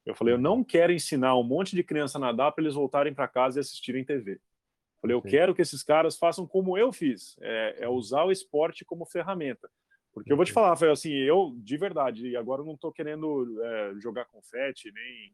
[0.05, 3.15] Eu falei, eu não quero ensinar um monte de criança a nadar para eles voltarem
[3.15, 4.39] para casa e assistirem TV.
[5.01, 8.83] Falei, eu quero que esses caras façam como eu fiz, é, é usar o esporte
[8.83, 9.69] como ferramenta.
[10.13, 13.61] Porque eu vou te falar, foi assim, eu, de verdade, e agora não estou querendo
[13.63, 15.31] é, jogar confete, nem...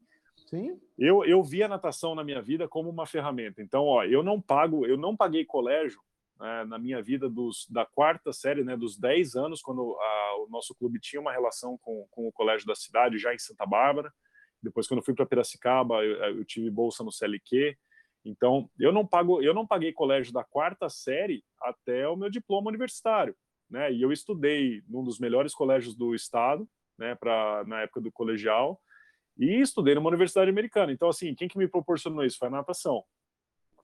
[0.49, 0.79] Sim.
[0.99, 3.61] Eu, eu vi a natação na minha vida como uma ferramenta.
[3.61, 6.01] Então, ó, eu não pago, eu não paguei colégio
[6.37, 10.47] né, na minha vida dos, da quarta série, né, dos 10 anos, quando a, o
[10.49, 14.13] nosso clube tinha uma relação com, com o colégio da cidade, já em Santa Bárbara.
[14.61, 17.77] Depois, quando eu fui para Piracicaba, eu, eu tive bolsa no CLQ.
[18.25, 22.69] Então, eu não pago, eu não paguei colégio da quarta série até o meu diploma
[22.69, 23.35] universitário,
[23.69, 23.91] né?
[23.91, 26.67] E eu estudei num dos melhores colégios do estado,
[26.97, 28.79] né, para na época do colegial,
[29.37, 30.91] e estudei numa universidade americana.
[30.91, 33.03] Então, assim, quem que me proporcionou isso foi a natação.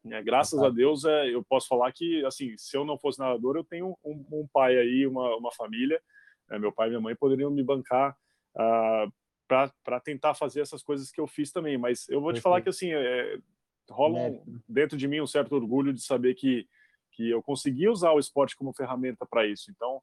[0.06, 3.58] É, graças a Deus, é, eu posso falar que, assim, se eu não fosse nadador,
[3.58, 6.02] eu tenho um, um pai aí, uma, uma família.
[6.50, 8.12] É, meu pai e minha mãe poderiam me bancar
[8.56, 9.12] uh,
[9.52, 11.78] ah, para tentar fazer essas coisas que eu fiz também.
[11.78, 13.38] Mas eu vou te falar que, assim, é,
[13.90, 16.68] rola um, dentro de mim um certo orgulho de saber que
[17.20, 19.70] que eu consegui usar o esporte como ferramenta para isso.
[19.70, 20.02] Então,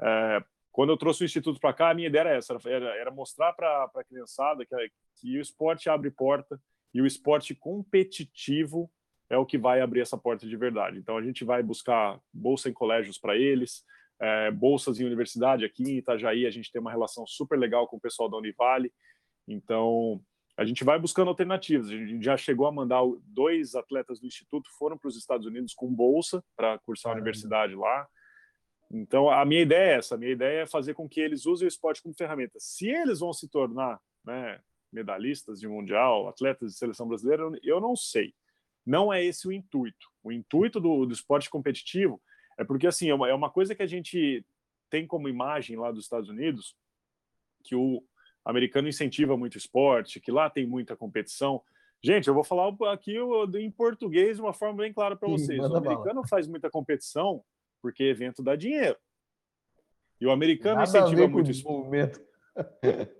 [0.00, 3.10] é, quando eu trouxe o instituto para cá, a minha ideia era essa, era, era
[3.10, 4.74] mostrar para a criançada que,
[5.16, 6.58] que o esporte abre porta
[6.94, 8.90] e o esporte competitivo
[9.28, 10.98] é o que vai abrir essa porta de verdade.
[10.98, 13.84] Então, a gente vai buscar bolsa em colégios para eles,
[14.18, 17.96] é, bolsas em universidade aqui em Itajaí, a gente tem uma relação super legal com
[17.98, 18.90] o pessoal da Univale.
[19.46, 20.18] Então,
[20.56, 21.88] a gente vai buscando alternativas.
[21.88, 25.74] A gente já chegou a mandar dois atletas do instituto foram para os Estados Unidos
[25.74, 28.06] com bolsa para cursar a universidade lá.
[28.90, 30.14] Então a minha ideia é essa.
[30.14, 32.58] A minha ideia é fazer com que eles usem o esporte como ferramenta.
[32.60, 34.60] Se eles vão se tornar, né,
[34.92, 38.32] medalhistas de mundial, atletas de seleção brasileira, eu não sei.
[38.86, 40.08] Não é esse o intuito.
[40.22, 42.22] O intuito do, do esporte competitivo
[42.56, 44.44] é porque assim é uma, é uma coisa que a gente
[44.88, 46.76] tem como imagem lá dos Estados Unidos
[47.64, 48.04] que o
[48.44, 51.62] americano incentiva muito esporte, que lá tem muita competição.
[52.02, 53.16] Gente, eu vou falar aqui
[53.58, 55.58] em português de uma forma bem clara para vocês.
[55.58, 56.28] O americano bala.
[56.28, 57.42] faz muita competição
[57.80, 58.96] porque evento dá dinheiro.
[60.20, 62.20] E o americano Nada incentiva muito esporte.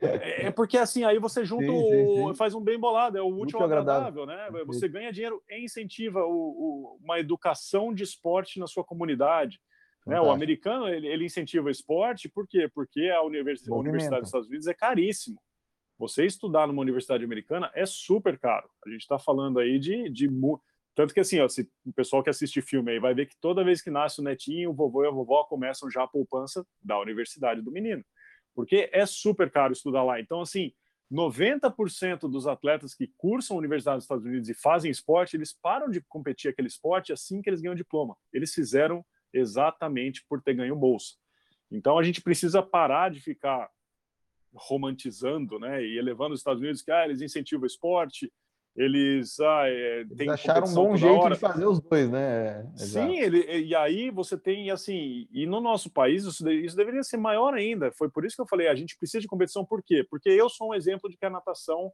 [0.01, 2.35] É, é porque assim, aí você junta, sim, sim, sim.
[2.37, 4.65] faz um bem bolado, é o último agradável, agradável, né?
[4.65, 9.61] Você ganha dinheiro e incentiva o, o, uma educação de esporte na sua comunidade.
[10.07, 10.21] Né?
[10.21, 12.69] O americano ele, ele, incentiva esporte, por quê?
[12.75, 15.41] Porque a, universidade, a universidade dos Estados Unidos é caríssimo.
[15.99, 18.69] Você estudar numa universidade americana é super caro.
[18.85, 20.29] A gente está falando aí de, de
[20.95, 23.65] tanto que assim, ó, se o pessoal que assiste filme aí vai ver que toda
[23.65, 26.99] vez que nasce o netinho, o vovô e a vovó começam já a poupança da
[27.01, 28.05] universidade do menino,
[28.55, 30.21] porque é super caro estudar lá.
[30.21, 30.73] Então, assim,
[31.13, 35.89] 90% dos atletas que cursam a Universidade dos Estados Unidos e fazem esporte, eles param
[35.89, 38.17] de competir aquele esporte assim que eles ganham diploma.
[38.33, 39.05] Eles fizeram
[39.35, 41.15] exatamente por ter ganho bolsa.
[41.71, 43.69] Então a gente precisa parar de ficar
[44.55, 48.33] romantizando, né, e elevando os Estados Unidos que ah, eles incentivam o esporte,
[48.77, 51.35] eles, ah, é, eles acharam um bom jeito hora.
[51.35, 52.69] de fazer os dois, né?
[52.77, 57.17] Sim, ele, e aí você tem assim, e no nosso país isso, isso deveria ser
[57.17, 57.93] maior ainda.
[57.93, 60.05] Foi por isso que eu falei, a gente precisa de competição, por quê?
[60.09, 61.93] Porque eu sou um exemplo de que a natação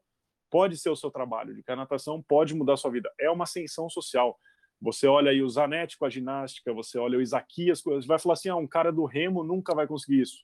[0.51, 3.11] pode ser o seu trabalho, de que a natação pode mudar a sua vida.
[3.19, 4.37] É uma ascensão social.
[4.81, 8.33] Você olha aí o Zanetti com a ginástica, você olha o Isaquias, você vai falar
[8.33, 10.39] assim, ah, um cara do remo nunca vai conseguir isso.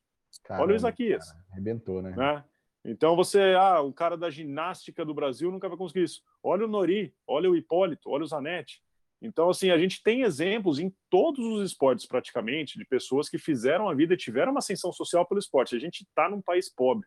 [0.45, 1.31] Caramba, olha o Isaquias.
[1.31, 2.15] Cara, arrebentou, né?
[2.15, 2.45] né?
[2.85, 6.23] Então você, ah, o cara da ginástica do Brasil nunca vai conseguir isso.
[6.43, 8.83] Olha o Nori, olha o Hipólito, olha o Zanetti.
[9.21, 13.89] Então, assim, a gente tem exemplos em todos os esportes, praticamente, de pessoas que fizeram
[13.89, 15.75] a vida e tiveram uma ascensão social pelo esporte.
[15.75, 17.07] A gente está num país pobre.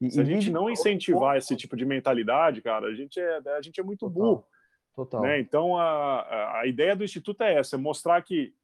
[0.00, 3.60] E, Se a gente não incentivar esse tipo de mentalidade, cara, a gente é, a
[3.60, 4.44] gente é muito burro.
[4.94, 5.22] Total.
[5.22, 5.40] Né?
[5.40, 8.54] Então, a, a ideia do Instituto é essa, é mostrar que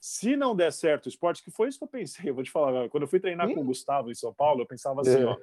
[0.00, 2.50] se não der certo o esporte, que foi isso que eu pensei, eu vou te
[2.50, 3.54] falar, quando eu fui treinar Sim.
[3.54, 5.24] com o Gustavo em São Paulo, eu pensava assim, é.
[5.24, 5.36] ó,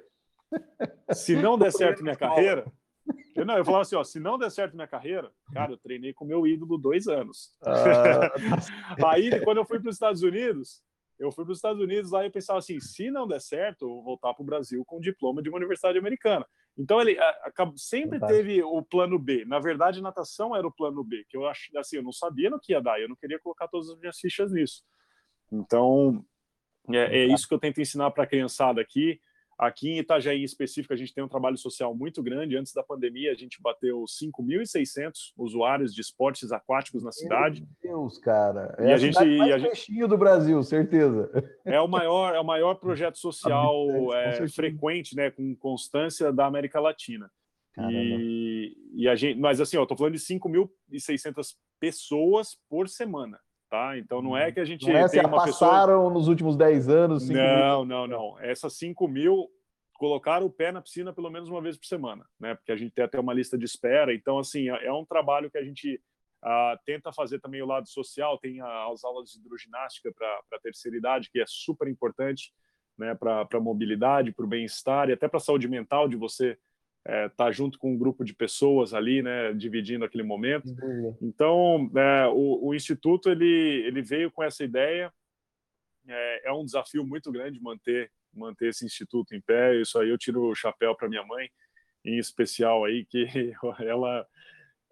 [1.14, 2.70] se não der certo minha carreira,
[3.34, 6.12] eu, não, eu falava assim, ó, se não der certo minha carreira, cara, eu treinei
[6.12, 7.56] com meu ídolo dois anos.
[7.64, 8.30] Ah,
[9.12, 10.82] Aí, quando eu fui para os Estados Unidos,
[11.18, 13.88] eu fui para os Estados Unidos lá eu pensava assim, se não der certo, eu
[13.88, 16.46] vou voltar para o Brasil com diploma de uma universidade americana.
[16.78, 17.16] Então ele
[17.76, 18.26] sempre Fantástico.
[18.26, 19.44] teve o plano B.
[19.44, 22.60] Na verdade, natação era o plano B, que eu acho assim, eu não sabia no
[22.60, 24.82] que ia dar, eu não queria colocar todas as minhas fichas nisso.
[25.52, 26.24] Então,
[26.88, 29.20] é, é isso que eu tento ensinar para a criançada aqui.
[29.60, 32.56] Aqui em Itajaí, em específico, a gente tem um trabalho social muito grande.
[32.56, 37.60] Antes da pandemia, a gente bateu 5.600 usuários de esportes aquáticos na cidade.
[37.84, 38.74] Meu Deus, cara.
[38.78, 41.30] É e a, a gente mais a gente, do Brasil, certeza.
[41.66, 46.80] É o maior, é o maior projeto social é, frequente, né, com constância da América
[46.80, 47.30] Latina.
[47.78, 53.38] E, e, a gente, mas assim, eu tô falando de 5.600 pessoas por semana
[53.70, 53.96] tá?
[53.96, 54.52] Então não é uhum.
[54.52, 56.10] que a gente não é uma passaram pessoa...
[56.12, 57.28] nos últimos 10 anos.
[57.28, 57.84] Não, mil...
[57.86, 58.40] não, não.
[58.40, 59.48] Essas 5 mil
[59.94, 62.54] colocaram o pé na piscina pelo menos uma vez por semana, né?
[62.56, 64.12] Porque a gente tem até uma lista de espera.
[64.12, 66.02] Então, assim, é, é um trabalho que a gente
[66.44, 68.36] uh, tenta fazer também o lado social.
[68.38, 72.52] Tem as aulas de hidroginástica para a terceira idade, que é super importante,
[72.98, 73.14] né?
[73.14, 76.58] Para a mobilidade, para o bem-estar e até para a saúde mental de você
[77.06, 80.68] é, tá junto com um grupo de pessoas ali, né, dividindo aquele momento.
[80.68, 81.16] Uhum.
[81.22, 85.12] Então, é, o, o, instituto ele ele veio com essa ideia.
[86.06, 89.80] É, é, um desafio muito grande manter manter esse instituto em pé.
[89.80, 91.50] Isso aí eu tiro o chapéu para minha mãe,
[92.04, 93.26] em especial aí que
[93.80, 94.26] ela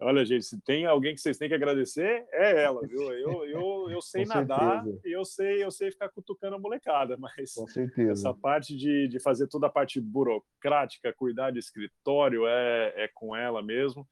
[0.01, 2.99] Olha, gente, se tem alguém que vocês têm que agradecer, é ela, viu?
[3.19, 7.55] Eu, eu, eu sei nadar e eu sei, eu sei ficar cutucando a molecada, mas
[8.09, 13.35] essa parte de, de fazer toda a parte burocrática, cuidar de escritório, é, é com
[13.35, 14.07] ela mesmo.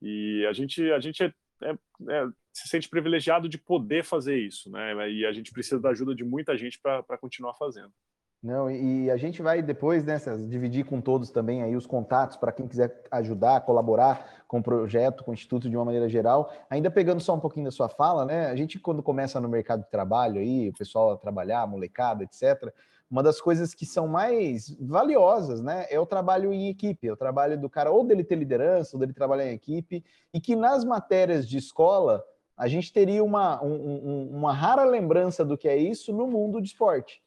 [0.00, 1.32] E a gente, a gente é,
[1.62, 5.10] é, é, se sente privilegiado de poder fazer isso, né?
[5.10, 7.92] E a gente precisa da ajuda de muita gente para continuar fazendo.
[8.42, 10.16] Não, e a gente vai depois né,
[10.48, 15.22] dividir com todos também aí os contatos para quem quiser ajudar, colaborar com o projeto,
[15.22, 16.52] com o Instituto de uma maneira geral.
[16.68, 18.46] Ainda pegando só um pouquinho da sua fala, né?
[18.46, 22.74] A gente, quando começa no mercado de trabalho aí, o pessoal a trabalhar, molecada, etc.,
[23.08, 27.16] uma das coisas que são mais valiosas, né, é o trabalho em equipe, é o
[27.16, 30.82] trabalho do cara ou dele ter liderança, ou dele trabalhar em equipe, e que nas
[30.82, 32.24] matérias de escola
[32.56, 36.68] a gente teria uma, um, uma rara lembrança do que é isso no mundo de
[36.68, 37.22] esporte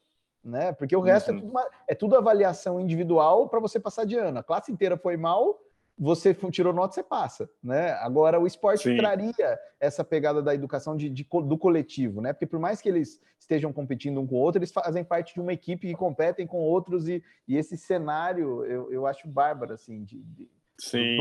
[0.46, 0.72] né?
[0.72, 1.40] Porque o resto é uhum.
[1.40, 4.38] é, tudo uma, é tudo avaliação individual para você passar de ano.
[4.38, 5.60] A classe inteira foi mal,
[5.98, 7.94] você tirou nota, você passa, né?
[7.94, 8.98] Agora o esporte Sim.
[8.98, 12.32] traria essa pegada da educação de, de, do coletivo, né?
[12.32, 15.42] Porque por mais que eles estejam competindo um com o outro, eles fazem parte de
[15.42, 20.04] uma equipe que competem com outros e, e esse cenário eu, eu acho bárbaro, assim,
[20.04, 21.18] de, de Sim.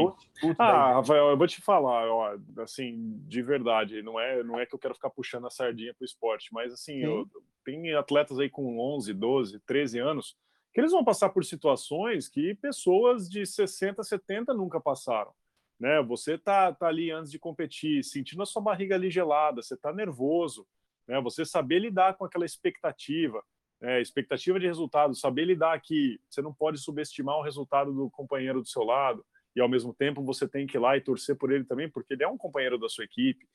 [0.59, 4.75] Ah, Rafael, eu vou te falar, ó, assim, de verdade, não é, não é que
[4.75, 7.29] eu quero ficar puxando a sardinha pro esporte, mas assim, eu,
[7.65, 10.37] tem atletas aí com 11, 12, 13 anos
[10.73, 15.33] que eles vão passar por situações que pessoas de 60, 70 nunca passaram.
[15.79, 16.03] Né?
[16.03, 19.93] Você tá, tá ali antes de competir, sentindo a sua barriga ali gelada, você tá
[19.93, 20.67] nervoso,
[21.07, 21.21] né?
[21.21, 23.43] Você saber lidar com aquela expectativa,
[23.81, 24.01] né?
[24.01, 28.69] expectativa de resultado, saber lidar que você não pode subestimar o resultado do companheiro do
[28.69, 29.25] seu lado,
[29.55, 32.15] e ao mesmo tempo você tem que ir lá e torcer por ele também, porque
[32.15, 33.47] ele é um companheiro da sua equipe.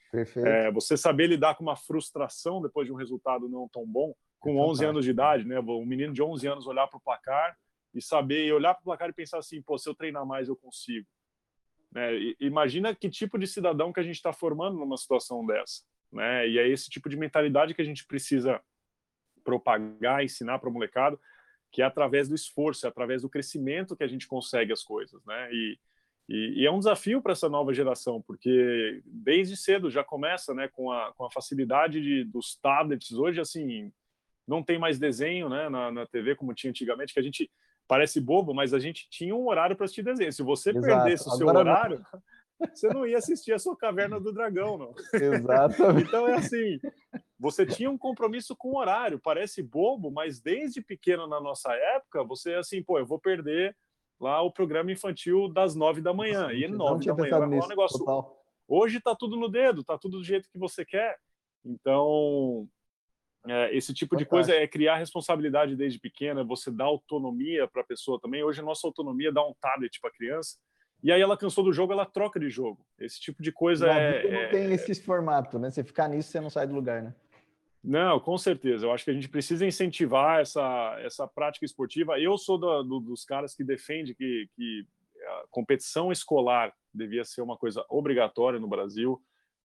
[0.45, 4.57] É, você saber lidar com uma frustração depois de um resultado não tão bom, com
[4.57, 5.59] é 11 anos de idade, né?
[5.59, 7.57] Um menino de 11 anos olhar para o placar
[7.93, 10.55] e saber olhar para o placar e pensar assim, pô, se eu treinar mais eu
[10.55, 11.07] consigo.
[11.91, 12.35] Né?
[12.39, 15.83] imagina que tipo de cidadão que a gente está formando numa situação dessa,
[16.13, 16.47] né?
[16.47, 18.61] E é esse tipo de mentalidade que a gente precisa
[19.43, 21.19] propagar, ensinar para o molecado,
[21.71, 25.23] que é através do esforço, é através do crescimento que a gente consegue as coisas,
[25.25, 25.49] né?
[25.51, 25.79] E,
[26.29, 30.67] e, e é um desafio para essa nova geração, porque desde cedo já começa né,
[30.67, 33.13] com, a, com a facilidade de, dos tablets.
[33.13, 33.91] Hoje, assim,
[34.47, 37.49] não tem mais desenho né, na, na TV como tinha antigamente, que a gente
[37.87, 40.31] parece bobo, mas a gente tinha um horário para assistir desenho.
[40.31, 40.85] Se você Exato.
[40.85, 42.69] perdesse o seu Agora horário, não...
[42.69, 44.93] você não ia assistir a sua Caverna do Dragão, não.
[45.11, 46.07] Exatamente.
[46.07, 46.79] então é assim,
[47.39, 49.19] você tinha um compromisso com o horário.
[49.19, 53.75] Parece bobo, mas desde pequeno na nossa época, você assim, pô, eu vou perder
[54.19, 56.51] lá o programa infantil das nove da manhã.
[56.51, 57.99] E nove da manhã vai um negócio.
[57.99, 58.37] Total.
[58.67, 61.17] Hoje está tudo no dedo, está tudo do jeito que você quer.
[61.65, 62.67] Então,
[63.47, 67.85] é, esse tipo de coisa é criar responsabilidade desde pequena, você dá autonomia para a
[67.85, 68.43] pessoa também.
[68.43, 70.57] Hoje a nossa autonomia dá um tablet para a criança
[71.01, 72.85] e aí ela cansou do jogo, ela troca de jogo.
[72.99, 74.29] Esse tipo de coisa é.
[74.29, 75.71] Não é, tem esse formato, né?
[75.71, 77.15] Você ficar nisso, você não sai do lugar, né?
[77.83, 78.85] Não, com certeza.
[78.85, 82.19] Eu acho que a gente precisa incentivar essa, essa prática esportiva.
[82.19, 84.85] Eu sou do, do, dos caras que defende que, que
[85.25, 89.21] a competição escolar devia ser uma coisa obrigatória no Brasil.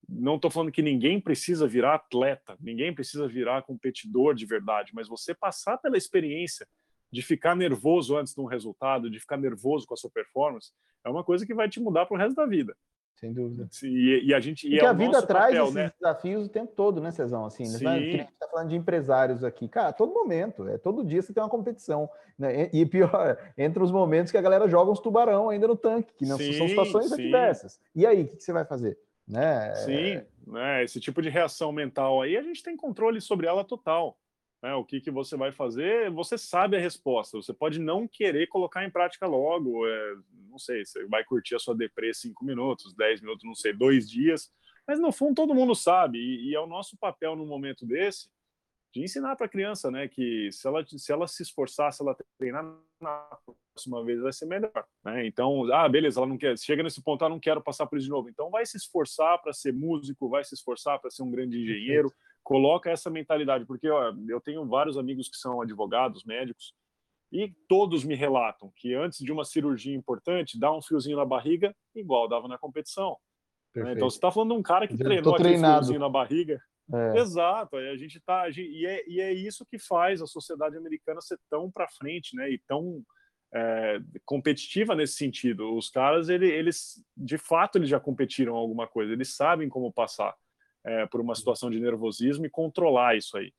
[0.08, 5.08] Não estou falando que ninguém precisa virar atleta, ninguém precisa virar competidor de verdade, mas
[5.08, 6.66] você passar pela experiência
[7.10, 10.72] de ficar nervoso antes de um resultado, de ficar nervoso com a sua performance,
[11.04, 12.76] é uma coisa que vai te mudar para o resto da vida.
[13.24, 13.66] Sem dúvida.
[13.82, 14.68] E, e a gente.
[14.68, 15.92] Porque é a vida traz papel, esses né?
[15.98, 17.46] desafios o tempo todo, né, Cezão?
[17.46, 17.78] Assim, né?
[17.78, 17.86] Sim.
[17.86, 19.66] a gente está falando de empresários aqui.
[19.66, 22.08] Cara, todo momento, é todo dia você tem uma competição.
[22.38, 22.68] Né?
[22.70, 26.26] E pior, entre os momentos que a galera joga uns tubarão ainda no tanque, que
[26.26, 27.14] não sim, são situações sim.
[27.14, 27.80] adversas.
[27.94, 28.98] E aí, o que, que você vai fazer?
[29.26, 29.74] Né?
[29.76, 30.84] Sim, né?
[30.84, 34.18] esse tipo de reação mental aí, a gente tem controle sobre ela total
[34.64, 37.36] né, o que, que você vai fazer, você sabe a resposta.
[37.36, 39.86] Você pode não querer colocar em prática logo.
[39.86, 40.14] É,
[40.48, 44.08] não sei, você vai curtir a sua deprê cinco minutos, dez minutos, não sei, dois
[44.08, 44.50] dias.
[44.88, 46.18] Mas no fundo todo mundo sabe.
[46.18, 48.30] E, e é o nosso papel no momento desse
[48.94, 52.16] de ensinar para a criança, né, que se ela se ela se esforçar, se ela
[52.38, 52.64] treinar
[53.00, 53.38] na
[53.74, 55.26] próxima vez vai ser melhor, né?
[55.26, 58.04] Então, ah, beleza, ela não quer, chega nesse ponto, ah, não quero passar por isso
[58.04, 58.28] de novo.
[58.28, 62.08] Então, vai se esforçar para ser músico, vai se esforçar para ser um grande engenheiro,
[62.44, 66.74] coloca essa mentalidade, porque ó, eu tenho vários amigos que são advogados, médicos,
[67.32, 71.74] e todos me relatam que antes de uma cirurgia importante, dá um fiozinho na barriga,
[71.94, 73.16] igual dava na competição.
[73.74, 73.94] Né?
[73.94, 76.60] Então você está falando de um cara que treinou aquele fiozinho na barriga.
[76.92, 77.18] É.
[77.18, 80.76] Exato, a gente tá, a gente, e, é, e é isso que faz a sociedade
[80.76, 82.50] americana ser tão para frente, né?
[82.50, 83.02] E tão
[83.54, 85.74] é, competitiva nesse sentido.
[85.74, 90.34] Os caras, ele, eles, de fato, eles já competiram alguma coisa, eles sabem como passar
[90.84, 93.52] é, por uma situação de nervosismo e controlar isso aí.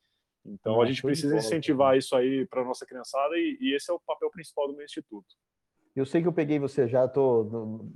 [0.44, 3.94] Então, a gente precisa incentivar isso aí para a nossa criançada e, e, esse é
[3.94, 5.26] o papel principal do meu instituto.
[5.94, 7.88] Eu sei que eu peguei você já, tô,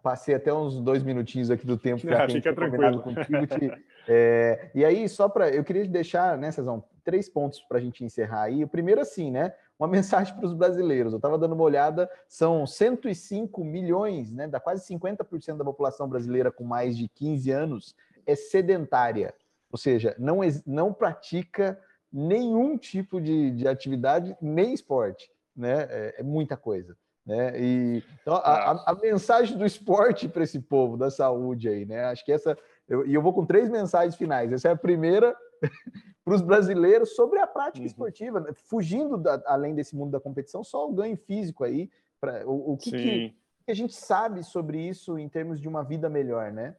[0.00, 3.02] passei até uns dois minutinhos aqui do tempo que Fica tranquilo.
[3.02, 5.50] Contigo, te, é, e aí, só para.
[5.50, 8.62] Eu queria deixar, né, Cezão, três pontos para a gente encerrar aí.
[8.62, 9.52] O primeiro, assim, né?
[9.76, 11.12] Uma mensagem para os brasileiros.
[11.12, 14.46] Eu estava dando uma olhada, são 105 milhões, né?
[14.46, 17.96] Da quase 50% da população brasileira com mais de 15 anos
[18.26, 19.34] é sedentária,
[19.70, 21.78] ou seja, não, não pratica
[22.12, 25.86] nenhum tipo de, de atividade, nem esporte, né?
[25.88, 26.96] É, é muita coisa.
[27.24, 27.60] Né?
[27.60, 32.04] E, então, a, a mensagem do esporte para esse povo, da saúde aí, né?
[32.04, 32.56] Acho que essa.
[32.88, 34.52] Eu, e eu vou com três mensagens finais.
[34.52, 35.34] Essa é a primeira
[36.24, 37.86] para os brasileiros sobre a prática uhum.
[37.86, 38.52] esportiva, né?
[38.68, 41.88] fugindo da, além desse mundo da competição, só o ganho físico aí.
[42.20, 45.82] Pra, o, o que, que, que a gente sabe sobre isso em termos de uma
[45.84, 46.76] vida melhor, né?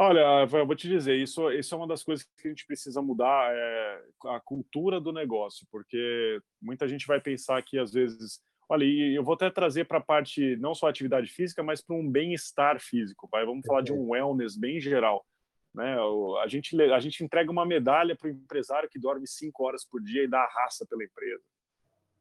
[0.00, 3.02] Olha, eu vou te dizer, isso, isso é uma das coisas que a gente precisa
[3.02, 8.84] mudar, é a cultura do negócio, porque muita gente vai pensar que às vezes, olha,
[8.84, 12.08] e eu vou até trazer para a parte não só atividade física, mas para um
[12.08, 13.44] bem-estar físico, vai?
[13.44, 15.26] Vamos falar de um wellness bem geral,
[15.74, 15.96] né?
[16.44, 20.00] A gente a gente entrega uma medalha para o empresário que dorme cinco horas por
[20.00, 21.42] dia e dá a raça pela empresa.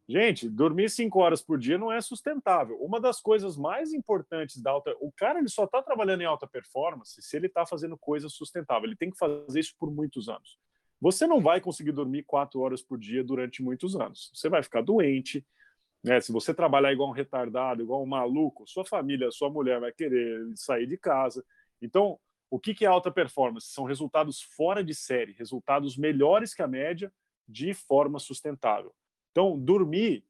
[0.09, 2.77] Gente, dormir cinco horas por dia não é sustentável.
[2.81, 4.95] Uma das coisas mais importantes da alta.
[5.01, 8.87] O cara ele só está trabalhando em alta performance se ele está fazendo coisa sustentável.
[8.87, 10.57] Ele tem que fazer isso por muitos anos.
[11.01, 14.31] Você não vai conseguir dormir quatro horas por dia durante muitos anos.
[14.33, 15.45] Você vai ficar doente.
[16.01, 16.21] Né?
[16.21, 20.41] Se você trabalhar igual um retardado, igual um maluco, sua família, sua mulher vai querer
[20.55, 21.43] sair de casa.
[21.81, 22.17] Então,
[22.49, 23.67] o que é alta performance?
[23.67, 27.11] São resultados fora de série, resultados melhores que a média
[27.45, 28.93] de forma sustentável.
[29.37, 30.23] Então, dormir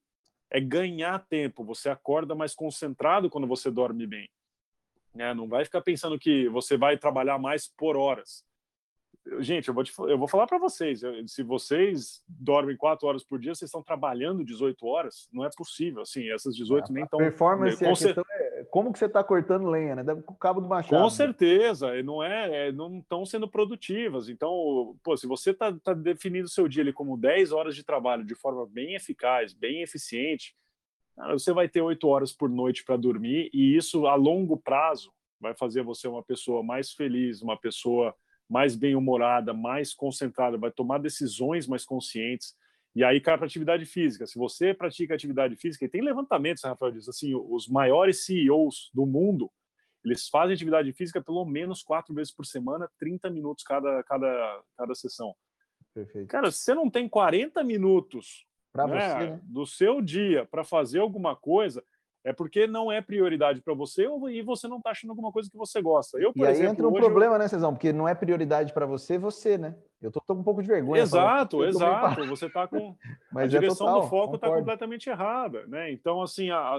[0.52, 1.64] é ganhar tempo.
[1.64, 4.30] Você acorda mais concentrado quando você dorme bem.
[5.18, 8.44] É, não vai ficar pensando que você vai trabalhar mais por horas.
[9.40, 13.40] Gente, eu vou, te, eu vou falar para vocês: se vocês dormem quatro horas por
[13.40, 16.02] dia, vocês estão trabalhando 18 horas, não é possível.
[16.02, 17.18] Assim, essas 18 nem estão.
[17.18, 17.88] Performance, é,
[18.72, 20.04] como que você está cortando lenha, né?
[20.26, 21.02] Com o cabo do machado.
[21.02, 24.30] Com certeza, não é, é não estão sendo produtivas.
[24.30, 27.84] Então, pô, se você está tá definindo o seu dia ali como 10 horas de
[27.84, 30.56] trabalho de forma bem eficaz, bem eficiente,
[31.30, 35.56] você vai ter 8 horas por noite para dormir e isso a longo prazo vai
[35.56, 38.14] fazer você uma pessoa mais feliz, uma pessoa
[38.50, 42.56] mais bem-humorada, mais concentrada, vai tomar decisões mais conscientes
[42.98, 44.26] e aí cai para atividade física.
[44.26, 49.06] Se você pratica atividade física, e tem levantamentos, Rafael diz assim, os maiores CEOs do
[49.06, 49.52] mundo,
[50.04, 54.96] eles fazem atividade física pelo menos quatro vezes por semana, 30 minutos cada, cada, cada
[54.96, 55.36] sessão.
[55.94, 56.28] Perfeito.
[56.28, 59.40] Cara, se você não tem 40 minutos né, você, né?
[59.44, 61.84] do seu dia para fazer alguma coisa,
[62.28, 65.56] é porque não é prioridade para você e você não está achando alguma coisa que
[65.56, 66.20] você gosta.
[66.20, 67.40] Eu, por e aí exemplo, entra um problema, eu...
[67.40, 67.74] né, Cezão?
[67.74, 69.74] Porque não é prioridade para você, você, né?
[70.02, 71.02] Eu tô, tô um pouco de vergonha.
[71.02, 72.28] Exato, exato.
[72.28, 72.98] Você está com
[73.32, 75.90] Mas a é direção é total, do foco está completamente errada, né?
[75.90, 76.78] Então, assim, a,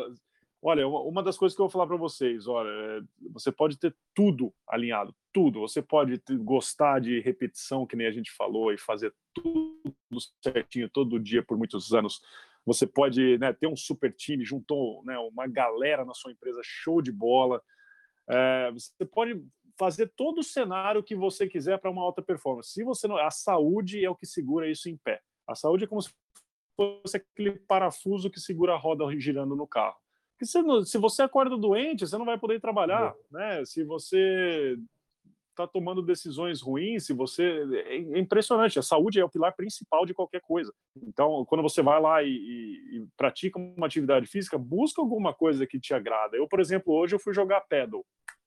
[0.61, 3.95] Olha, uma das coisas que eu vou falar para vocês, olha, é, você pode ter
[4.13, 5.61] tudo alinhado, tudo.
[5.61, 9.95] Você pode ter, gostar de repetição, que nem a gente falou, e fazer tudo
[10.43, 12.21] certinho todo dia por muitos anos.
[12.69, 17.01] Você pode né, ter um super time, juntou né, uma galera na sua empresa, show
[17.01, 17.63] de bola.
[18.29, 19.43] É, você pode
[19.79, 22.71] fazer todo o cenário que você quiser para uma alta performance.
[22.71, 25.23] Se você não, a saúde é o que segura isso em pé.
[25.47, 26.11] A saúde é como se
[26.77, 29.97] fosse aquele parafuso que segura a roda girando no carro.
[30.33, 33.65] Porque se, se você acorda doente, você não vai poder trabalhar, né?
[33.65, 34.77] Se você
[35.59, 38.79] está tomando decisões ruins, se você é, é impressionante.
[38.79, 40.73] A saúde é o pilar principal de qualquer coisa.
[40.97, 45.67] Então, quando você vai lá e, e, e pratica uma atividade física, busca alguma coisa
[45.67, 46.37] que te agrada.
[46.37, 48.05] Eu, por exemplo, hoje eu fui jogar pedal.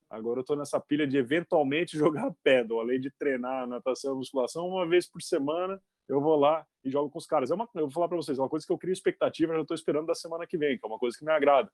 [0.10, 4.68] Agora eu estou nessa pilha de eventualmente jogar pedal, além de treinar natação e musculação
[4.68, 5.82] uma vez por semana.
[6.08, 7.52] Eu vou lá e jogo com os caras.
[7.52, 9.62] É uma, eu vou falar para vocês, é uma coisa que eu crio expectativa, já
[9.62, 11.72] estou esperando da semana que vem, que é uma coisa que me agrada.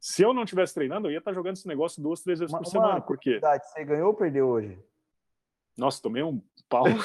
[0.00, 2.60] Se eu não estivesse treinando, eu ia estar jogando esse negócio duas, três vezes uma,
[2.60, 3.00] por semana.
[3.00, 3.40] Por quê?
[3.40, 4.78] Você ganhou ou perdeu hoje?
[5.76, 6.84] Nossa, tomei um pau.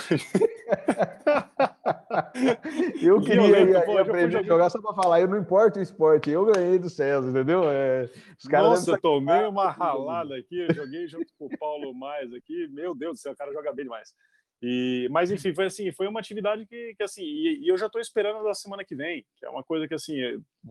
[3.01, 5.81] eu queria eu lembro, pô, aprender a jogar só para falar, eu não importo o
[5.81, 7.69] esporte, eu ganhei do César, entendeu?
[7.69, 12.33] É, os Nossa, eu tomei uma ralada aqui, eu joguei junto com o Paulo mais
[12.33, 14.13] aqui, meu Deus do céu, o cara joga bem demais.
[14.61, 17.87] E, mas enfim, foi assim, foi uma atividade que, que assim, e, e eu já
[17.87, 20.17] estou esperando da semana que vem, que é uma coisa que assim,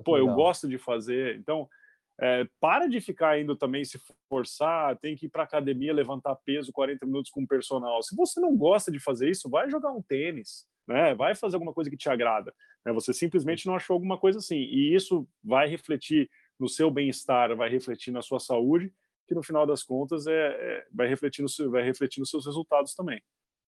[0.05, 1.37] pô, eu gosto de fazer.
[1.37, 1.69] Então,
[2.23, 6.71] é, para de ficar indo também se forçar, tem que ir para academia levantar peso
[6.73, 8.01] 40 minutos com o personal.
[8.01, 11.17] Se você não gosta de fazer isso, vai jogar um tênis, né?
[11.17, 12.55] Vai fazer alguma coisa que te agrada.
[12.87, 12.93] Né?
[12.93, 17.69] Você simplesmente não achou alguma coisa assim, e isso vai refletir no seu bem-estar, vai
[17.69, 18.95] refletir na sua saúde,
[19.27, 22.95] que no final das contas é, é vai refletir no, vai refletir nos seus resultados
[22.95, 23.21] também.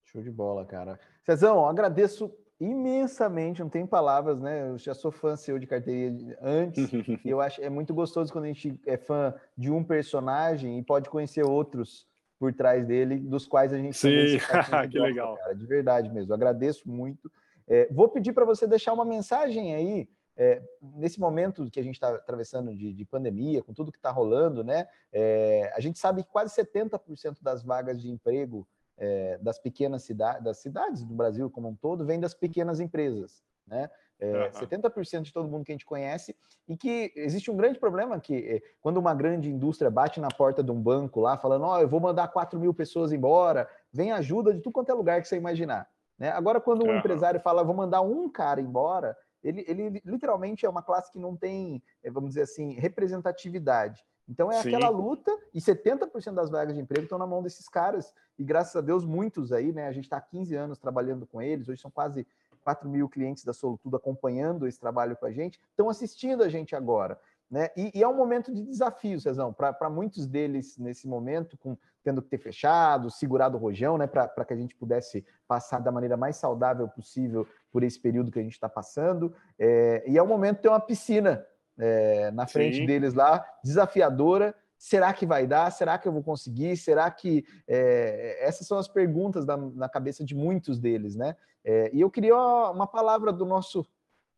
[0.05, 1.01] Show de bola, cara.
[1.27, 2.33] Cezão, agradeço
[2.65, 4.71] imensamente, não tem palavras, né?
[4.71, 8.45] Eu já sou fã seu de carteirinha antes, e eu acho é muito gostoso quando
[8.45, 12.07] a gente é fã de um personagem e pode conhecer outros
[12.39, 14.39] por trás dele, dos quais a gente Sim,
[14.91, 15.37] que legal.
[15.37, 16.33] Cara, de verdade mesmo.
[16.33, 17.31] Eu agradeço muito.
[17.67, 21.95] É, vou pedir para você deixar uma mensagem aí é, nesse momento que a gente
[21.95, 24.87] está atravessando de, de, pandemia, com tudo que está rolando, né?
[25.13, 28.67] É, a gente sabe que quase 70% das vagas de emprego
[28.97, 33.43] é, das pequenas cidades, das cidades do Brasil como um todo, vem das pequenas empresas,
[33.67, 33.91] né?
[34.21, 34.51] É, uhum.
[34.53, 36.37] 70% de todo mundo que a gente conhece,
[36.69, 40.63] e que existe um grande problema que é, quando uma grande indústria bate na porta
[40.63, 44.13] de um banco lá, falando, ó, oh, eu vou mandar 4 mil pessoas embora, vem
[44.13, 45.89] ajuda de tudo quanto é lugar que você imaginar.
[46.19, 46.31] Né?
[46.31, 46.99] Agora, quando um uhum.
[46.99, 51.37] empresário fala, vou mandar um cara embora, ele, ele literalmente é uma classe que não
[51.37, 54.03] tem, é, vamos dizer assim, representatividade.
[54.29, 54.75] Então é Sim.
[54.75, 58.75] aquela luta, e 70% das vagas de emprego estão na mão desses caras, e graças
[58.75, 59.87] a Deus, muitos aí, né?
[59.87, 62.27] A gente está há 15 anos trabalhando com eles, hoje são quase
[62.63, 66.75] 4 mil clientes da Solutudo acompanhando esse trabalho com a gente, estão assistindo a gente
[66.75, 67.19] agora.
[67.51, 67.69] Né?
[67.77, 72.21] E, e é um momento de desafio, Cezão, para muitos deles nesse momento, com tendo
[72.21, 76.19] que ter fechado, segurado o rojão, né, para que a gente pudesse passar da maneira
[76.19, 79.35] mais saudável possível por esse período que a gente está passando.
[79.59, 81.47] É, e é o momento de ter uma piscina
[81.79, 82.87] é, na frente Sim.
[82.87, 84.55] deles lá, desafiadora.
[84.79, 85.71] Será que vai dar?
[85.71, 86.77] Será que eu vou conseguir?
[86.77, 87.45] Será que.
[87.67, 91.37] É, essas são as perguntas da, na cabeça de muitos deles, né?
[91.65, 93.87] É, e eu queria uma palavra do nosso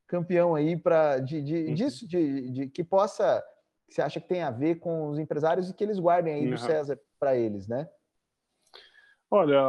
[0.06, 1.74] campeão aí para de, de, uhum.
[1.74, 3.44] disso, de, de, que possa.
[3.88, 6.44] Que você acha que tem a ver com os empresários e que eles guardem aí
[6.44, 6.50] uhum.
[6.50, 7.88] do César para eles, né?
[9.30, 9.60] Olha,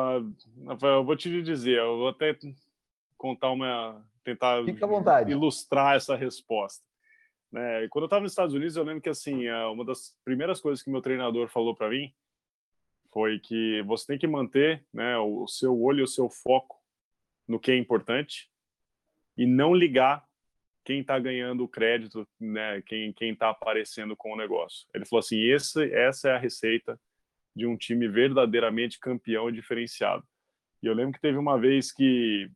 [0.65, 2.35] Rafael, eu vou te dizer, eu vou até
[3.17, 4.03] contar uma.
[4.23, 4.61] tentar
[5.31, 6.86] ilustrar essa resposta.
[7.57, 7.87] Né?
[7.87, 10.83] quando eu estava nos Estados Unidos, eu lembro que assim, é, uma das primeiras coisas
[10.83, 12.13] que meu treinador falou para mim
[13.11, 16.79] foi que você tem que manter né, o seu olho, o seu foco
[17.47, 18.47] no que é importante
[19.35, 20.23] e não ligar
[20.85, 24.87] quem está ganhando o crédito, né, quem está aparecendo com o negócio.
[24.93, 26.99] Ele falou assim, esse, essa é a receita
[27.55, 30.23] de um time verdadeiramente campeão e diferenciado.
[30.83, 32.51] E eu lembro que teve uma vez que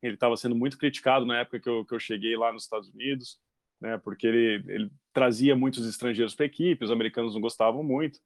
[0.00, 2.88] ele estava sendo muito criticado na época que eu, que eu cheguei lá nos Estados
[2.90, 3.40] Unidos
[3.80, 3.98] né?
[3.98, 8.20] Porque ele, ele trazia muitos estrangeiros para a equipe, os americanos não gostavam muito.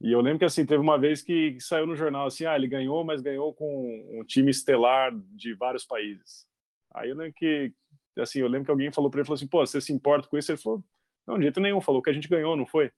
[0.00, 2.54] E eu lembro que assim teve uma vez que, que, saiu no jornal assim, ah,
[2.54, 6.46] ele ganhou, mas ganhou com um time estelar de vários países.
[6.94, 7.72] Aí eu lembro que
[8.18, 10.38] assim, eu lembro que alguém falou para ele falou assim, pô, você se importa com
[10.38, 10.50] isso?
[10.50, 10.82] Ele falou,
[11.26, 12.90] não, de jeito nenhum, falou que a gente ganhou, não foi?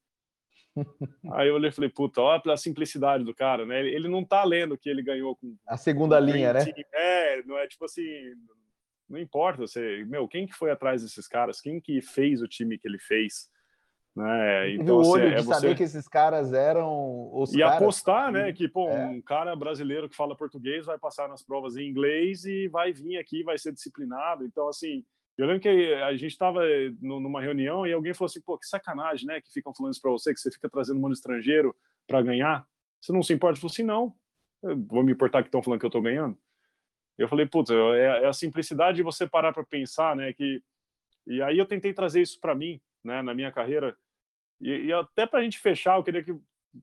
[1.32, 3.80] Aí eu olhei e falei, puta, olha a simplicidade do cara, né?
[3.80, 6.64] Ele, ele não tá lendo que ele ganhou com a segunda linha, né?
[6.92, 8.02] É, não é tipo assim,
[9.08, 11.60] não importa, você, meu, quem que foi atrás desses caras?
[11.60, 13.48] Quem que fez o time que ele fez?
[14.14, 14.74] Né?
[14.74, 17.76] Então, o assim, olho assim, de é saber que esses caras eram os e caras...
[17.76, 19.06] apostar, né, que pô, é.
[19.06, 23.16] um cara brasileiro que fala português vai passar nas provas em inglês e vai vir
[23.16, 24.44] aqui, vai ser disciplinado.
[24.44, 25.04] Então, assim,
[25.38, 26.62] Eu lembro que a gente estava
[27.00, 29.40] numa reunião e alguém falou assim, pô, que sacanagem, né?
[29.40, 31.74] Que ficam falando isso para você, que você fica trazendo um mundo estrangeiro
[32.08, 32.66] para ganhar.
[33.00, 33.56] Você não se importa?
[33.56, 34.12] Eu falei assim, não.
[34.60, 36.36] Eu vou me importar que estão falando que eu estou ganhando.
[37.18, 40.32] Eu falei, putz, é, é a simplicidade de você parar para pensar, né?
[40.32, 40.62] Que
[41.26, 43.20] e aí eu tentei trazer isso para mim, né?
[43.20, 43.94] Na minha carreira
[44.60, 46.36] e, e até para a gente fechar, eu queria que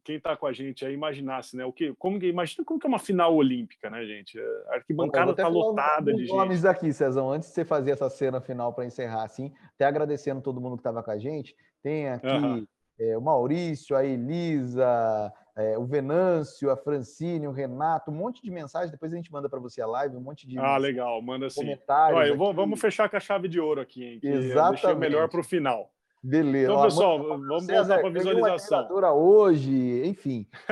[0.03, 1.63] quem está com a gente aí imaginasse, né?
[1.63, 4.39] O que, como que imagina como que é uma final olímpica, né, gente?
[4.69, 6.35] A arquibancada está lotada de gente.
[6.35, 7.31] nomes aqui, Cezão.
[7.31, 10.81] Antes de você fazer essa cena final para encerrar, assim, até agradecendo todo mundo que
[10.81, 11.55] estava com a gente.
[11.83, 12.67] Tem aqui uhum.
[12.99, 18.51] é, o Maurício, a Elisa, é, o Venâncio, a Francine, o Renato, um monte de
[18.51, 18.91] mensagens.
[18.91, 21.61] Depois a gente manda para você a live, um monte de ah, legal, manda sim.
[21.61, 22.19] comentários.
[22.19, 24.19] Olha, vou, vamos fechar com a chave de ouro aqui, hein?
[24.19, 24.85] Que Exatamente.
[24.85, 25.89] Eu melhor para o final.
[26.21, 26.71] Beleza.
[26.71, 28.87] Então, pessoal, vamos voltar para a visualização.
[29.13, 30.47] hoje, enfim.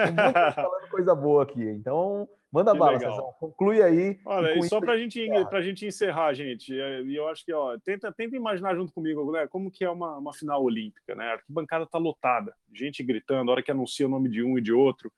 [0.56, 1.64] falando coisa boa aqui.
[1.64, 3.34] Então, manda que bala, Cezão.
[3.40, 4.20] Conclui aí.
[4.26, 7.78] Olha, e só para gente, a gente encerrar, gente, é, e eu acho que, ó,
[7.80, 11.26] tenta, tenta imaginar junto comigo, né, como que é uma, uma final olímpica, né?
[11.26, 14.62] A arquibancada está lotada, gente gritando, a hora que anuncia o nome de um e
[14.62, 15.12] de outro,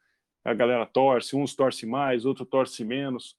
[0.45, 3.36] a galera torce, uns torce mais, outro torce menos.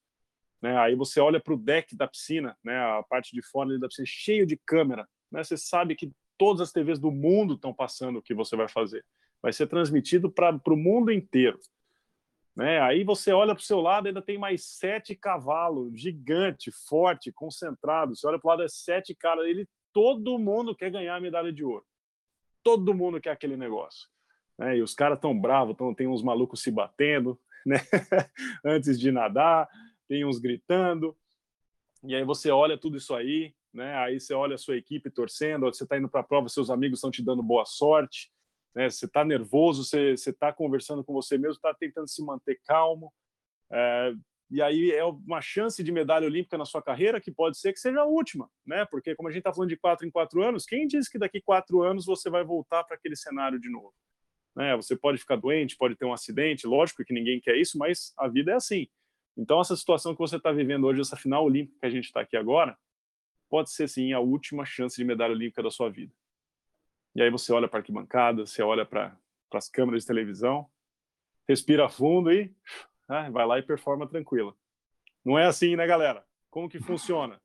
[0.61, 0.77] Né?
[0.77, 2.77] Aí você olha para o deck da piscina, né?
[2.77, 5.09] a parte de fora da piscina, cheio de câmera.
[5.31, 5.45] Né?
[5.45, 9.05] Você sabe que todas as TVs do mundo estão passando o que você vai fazer.
[9.41, 11.61] Vai ser transmitido para o mundo inteiro.
[12.57, 12.81] Né?
[12.81, 18.17] Aí você olha para o seu lado, ainda tem mais sete cavalos, gigante, forte, concentrado.
[18.17, 19.45] Você olha para o lado, é sete caras.
[19.47, 21.85] Ele, todo mundo quer ganhar a medalha de ouro.
[22.63, 24.09] Todo mundo quer aquele negócio.
[24.59, 24.79] Né?
[24.79, 27.77] E os caras tão bravos, tão, tem uns malucos se batendo né?
[28.65, 29.69] antes de nadar,
[30.09, 31.15] tem uns gritando.
[32.03, 33.97] E aí você olha tudo isso aí, né?
[33.97, 36.99] Aí você olha a sua equipe torcendo, você está indo para a prova, seus amigos
[36.99, 38.31] estão te dando boa sorte,
[38.77, 38.91] né?
[38.91, 43.11] Você está nervoso, você está conversando com você mesmo, está tentando se manter calmo.
[43.73, 44.13] É,
[44.51, 47.81] e aí é uma chance de medalha olímpica na sua carreira que pode ser que
[47.81, 48.85] seja a última, né?
[48.85, 51.41] Porque como a gente está falando de quatro em quatro anos, quem diz que daqui
[51.41, 53.95] quatro anos você vai voltar para aquele cenário de novo?
[54.55, 54.77] Né?
[54.77, 58.29] Você pode ficar doente, pode ter um acidente, lógico que ninguém quer isso, mas a
[58.29, 58.87] vida é assim.
[59.37, 62.21] Então essa situação que você está vivendo hoje, essa final olímpica que a gente está
[62.21, 62.77] aqui agora,
[63.49, 66.13] pode ser sim a última chance de medalha olímpica da sua vida.
[67.17, 69.19] E aí você olha para a arquibancada, você olha para
[69.55, 70.69] as câmeras de televisão,
[71.49, 72.55] respira fundo e
[73.09, 74.55] ah, vai lá e performa tranquila.
[75.25, 76.27] Não é assim, né, galera?
[76.51, 77.41] Como que funciona?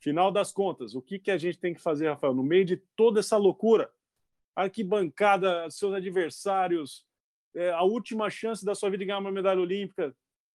[0.00, 2.34] Final das contas, o que, que a gente tem que fazer, Rafael?
[2.34, 3.88] No meio de toda essa loucura,
[4.56, 7.06] arquibancada, seus adversários,
[7.54, 10.12] é, a última chance da sua vida de ganhar uma medalha olímpica.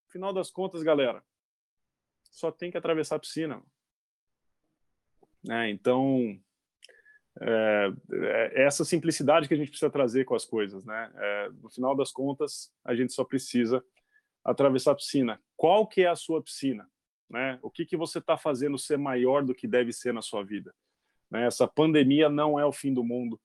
[0.09, 1.23] Final das contas, galera,
[2.29, 3.63] só tem que atravessar a piscina.
[5.41, 5.69] Né?
[5.69, 6.37] Então,
[7.41, 10.83] é, é, essa simplicidade que a gente precisa trazer com as coisas.
[10.85, 11.11] Né?
[11.15, 13.83] É, no final das contas, a gente só precisa
[14.43, 15.41] atravessar a piscina.
[15.55, 16.89] Qual que é a sua piscina?
[17.29, 17.57] Né?
[17.61, 20.73] O que, que você está fazendo ser maior do que deve ser na sua vida?
[21.31, 21.45] Né?
[21.45, 23.39] Essa pandemia não é o fim do mundo.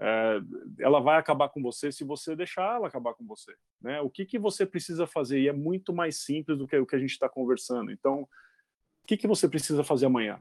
[0.00, 0.40] É,
[0.80, 3.54] ela vai acabar com você se você deixar ela acabar com você.
[3.80, 4.00] Né?
[4.00, 5.40] O que, que você precisa fazer?
[5.40, 7.90] E é muito mais simples do que o que a gente está conversando.
[7.90, 10.40] Então, o que, que você precisa fazer amanhã?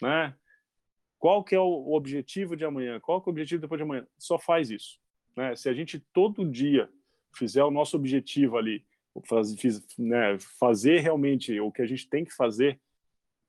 [0.00, 0.34] né?
[1.18, 3.00] Qual que é o objetivo de amanhã?
[3.00, 4.06] Qual que é o objetivo depois de amanhã?
[4.16, 5.00] Só faz isso,
[5.36, 5.56] né?
[5.56, 6.88] Se a gente todo dia
[7.34, 8.84] fizer o nosso objetivo ali,
[9.98, 12.80] né, fazer realmente o que a gente tem que fazer,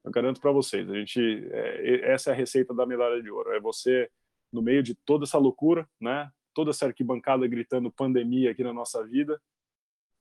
[0.03, 1.19] eu garanto para vocês, a gente
[1.51, 3.51] é, essa é a receita da medalha de ouro.
[3.51, 4.09] É você
[4.51, 6.31] no meio de toda essa loucura, né?
[6.53, 9.39] Toda essa arquibancada gritando pandemia aqui na nossa vida,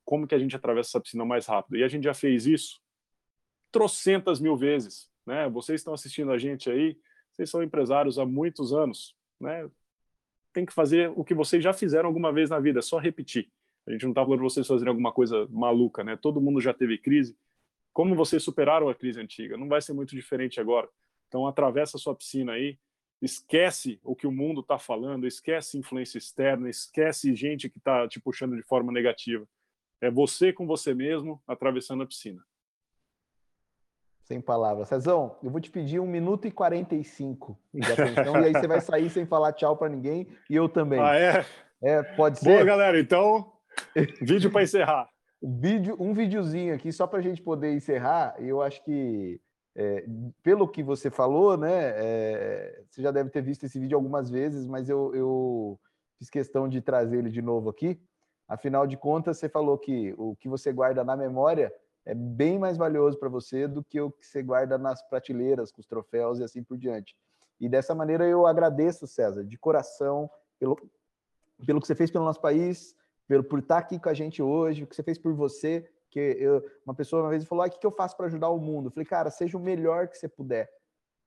[0.05, 1.77] como que a gente atravessa essa piscina mais rápido?
[1.77, 2.81] E a gente já fez isso
[3.71, 5.49] trocentas mil vezes, né?
[5.49, 6.99] Vocês estão assistindo a gente aí,
[7.39, 9.71] vocês são empresários há muitos anos, né?
[10.53, 13.49] Tem que fazer o que vocês já fizeram alguma vez na vida, é só repetir.
[13.87, 16.17] A gente não está falando de vocês fazerem alguma coisa maluca, né?
[16.17, 17.39] Todo mundo já teve crise.
[17.93, 19.57] Como vocês superaram a crise antiga?
[19.57, 20.89] Não vai ser muito diferente agora.
[21.29, 22.77] Então, atravessa a sua piscina aí,
[23.23, 28.19] esquece o que o mundo está falando, esquece influência externa, esquece gente que está te
[28.19, 29.47] puxando de forma negativa.
[30.01, 32.45] É você com você mesmo atravessando a piscina.
[34.29, 34.89] Sem palavras.
[34.89, 38.79] Cezão, eu vou te pedir um minuto e 45 de atenção, e aí você vai
[38.79, 41.01] sair sem falar tchau para ninguém, e eu também.
[41.01, 41.47] Ah, é?
[41.81, 42.45] É, pode ser?
[42.45, 43.01] Boa, galera.
[43.01, 43.51] Então,
[44.21, 45.09] vídeo para encerrar.
[45.43, 49.41] Vídeo, um videozinho aqui, só para a gente poder encerrar, e eu acho que,
[49.75, 50.05] é,
[50.43, 54.67] pelo que você falou, né, é, você já deve ter visto esse vídeo algumas vezes,
[54.67, 55.81] mas eu, eu
[56.19, 57.99] fiz questão de trazer ele de novo aqui.
[58.47, 61.73] Afinal de contas, você falou que o que você guarda na memória
[62.05, 65.81] é bem mais valioso para você do que o que você guarda nas prateleiras com
[65.81, 67.17] os troféus e assim por diante.
[67.61, 70.77] E dessa maneira eu agradeço, César, de coração, pelo,
[71.67, 72.95] pelo que você fez pelo nosso país,
[73.27, 75.89] pelo, por estar aqui com a gente hoje, o que você fez por você.
[76.11, 78.49] Que eu, uma pessoa uma vez falou: ah, o que, que eu faço para ajudar
[78.49, 78.87] o mundo?
[78.87, 80.71] Eu falei, cara, seja o melhor que você puder.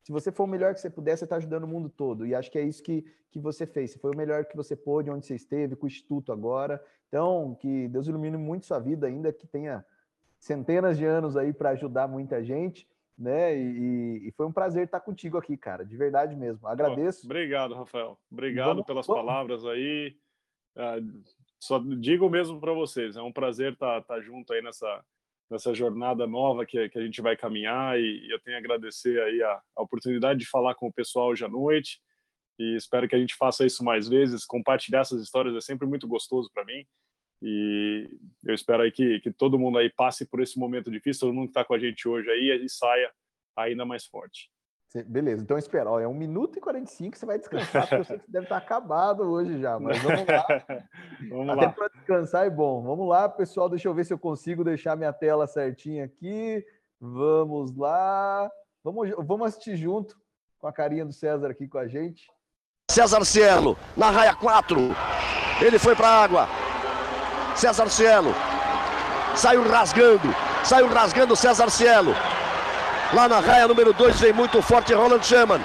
[0.01, 2.25] Se você for o melhor que você puder, você está ajudando o mundo todo.
[2.25, 3.91] E acho que é isso que, que você fez.
[3.91, 6.83] Você foi o melhor que você pôde, onde você esteve, com o Instituto agora.
[7.07, 9.85] Então, que Deus ilumine muito sua vida ainda, que tenha
[10.41, 12.87] centenas de anos aí para ajudar muita gente,
[13.17, 13.55] né?
[13.55, 16.67] E, e, foi um prazer estar contigo aqui, cara, de verdade mesmo.
[16.67, 17.21] Agradeço.
[17.23, 18.19] Oh, obrigado, Rafael.
[18.29, 19.23] Obrigado vamos, pelas vamos.
[19.23, 20.17] palavras aí.
[20.75, 21.23] Uh,
[21.59, 25.03] só digo mesmo para vocês, é um prazer estar, estar junto aí nessa
[25.51, 29.21] nessa jornada nova que, que a gente vai caminhar e, e eu tenho a agradecer
[29.21, 32.01] aí a, a, oportunidade de falar com o pessoal hoje à noite
[32.57, 36.07] e espero que a gente faça isso mais vezes, compartilhar essas histórias é sempre muito
[36.07, 36.85] gostoso para mim
[37.41, 38.09] e
[38.45, 41.45] eu espero aí que, que todo mundo aí passe por esse momento difícil, todo mundo
[41.45, 43.11] que está com a gente hoje aí e saia
[43.55, 44.49] ainda mais forte.
[45.05, 48.19] Beleza, então espera, ó, é 1 minuto e 45, você vai descansar, porque eu sei
[48.19, 50.45] que você deve estar acabado hoje já, mas vamos lá.
[51.29, 52.83] vamos Até para descansar é bom.
[52.83, 56.65] Vamos lá, pessoal, deixa eu ver se eu consigo deixar minha tela certinha aqui.
[56.99, 58.51] Vamos lá.
[58.83, 60.19] Vamos, vamos assistir junto
[60.59, 62.29] com a carinha do César aqui com a gente.
[62.91, 64.77] César Cielo, na raia 4.
[65.65, 66.60] Ele foi para a água.
[67.55, 68.35] César Cielo.
[69.35, 70.35] Saiu rasgando.
[70.63, 72.15] Saiu rasgando César Cielo.
[73.13, 75.61] Lá na raia número 2 vem muito forte Roland Schumann.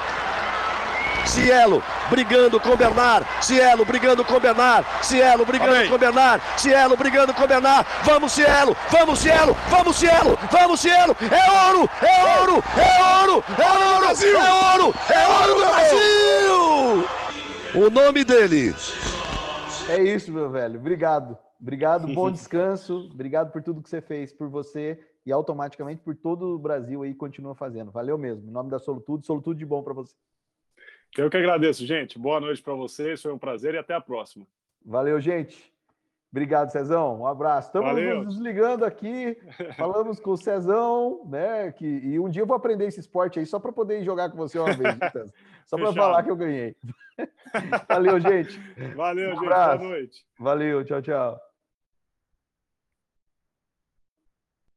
[1.27, 5.89] Cielo brigando com Bernard, Cielo brigando com Bernard, Cielo brigando Amém.
[5.91, 7.87] com Bernard, Cielo brigando com Bernard.
[8.05, 11.17] Vamos Cielo, vamos Cielo, vamos Cielo, vamos Cielo.
[11.21, 14.41] É ouro, é ouro, é ouro, é ouro, Brasil.
[14.41, 17.09] é ouro, é ouro Brasil.
[17.75, 18.75] O nome dele.
[19.89, 20.79] É isso, meu velho.
[20.79, 21.37] Obrigado.
[21.61, 23.09] Obrigado, bom descanso.
[23.13, 27.15] Obrigado por tudo que você fez por você e automaticamente por todo o Brasil aí
[27.15, 27.91] continua fazendo.
[27.91, 28.49] Valeu mesmo.
[28.49, 30.15] Em nome da Solutudo, Solutudo de bom para você.
[31.17, 32.19] Eu que agradeço, gente.
[32.19, 33.23] Boa noite para vocês.
[33.23, 34.47] Foi um prazer e até a próxima.
[34.85, 35.73] Valeu, gente.
[36.31, 37.23] Obrigado, Cezão.
[37.23, 37.69] Um abraço.
[37.69, 38.23] Estamos Valeu.
[38.23, 39.39] nos desligando aqui.
[39.79, 41.73] Falamos com o Cezão, né?
[41.73, 44.37] Que, e um dia eu vou aprender esse esporte aí só para poder jogar com
[44.37, 44.97] você uma vez.
[45.67, 46.77] Só para falar que eu ganhei.
[47.89, 48.57] Valeu, gente.
[48.95, 49.49] Valeu, um gente.
[49.49, 50.27] Boa noite.
[50.39, 51.46] Valeu, tchau, tchau.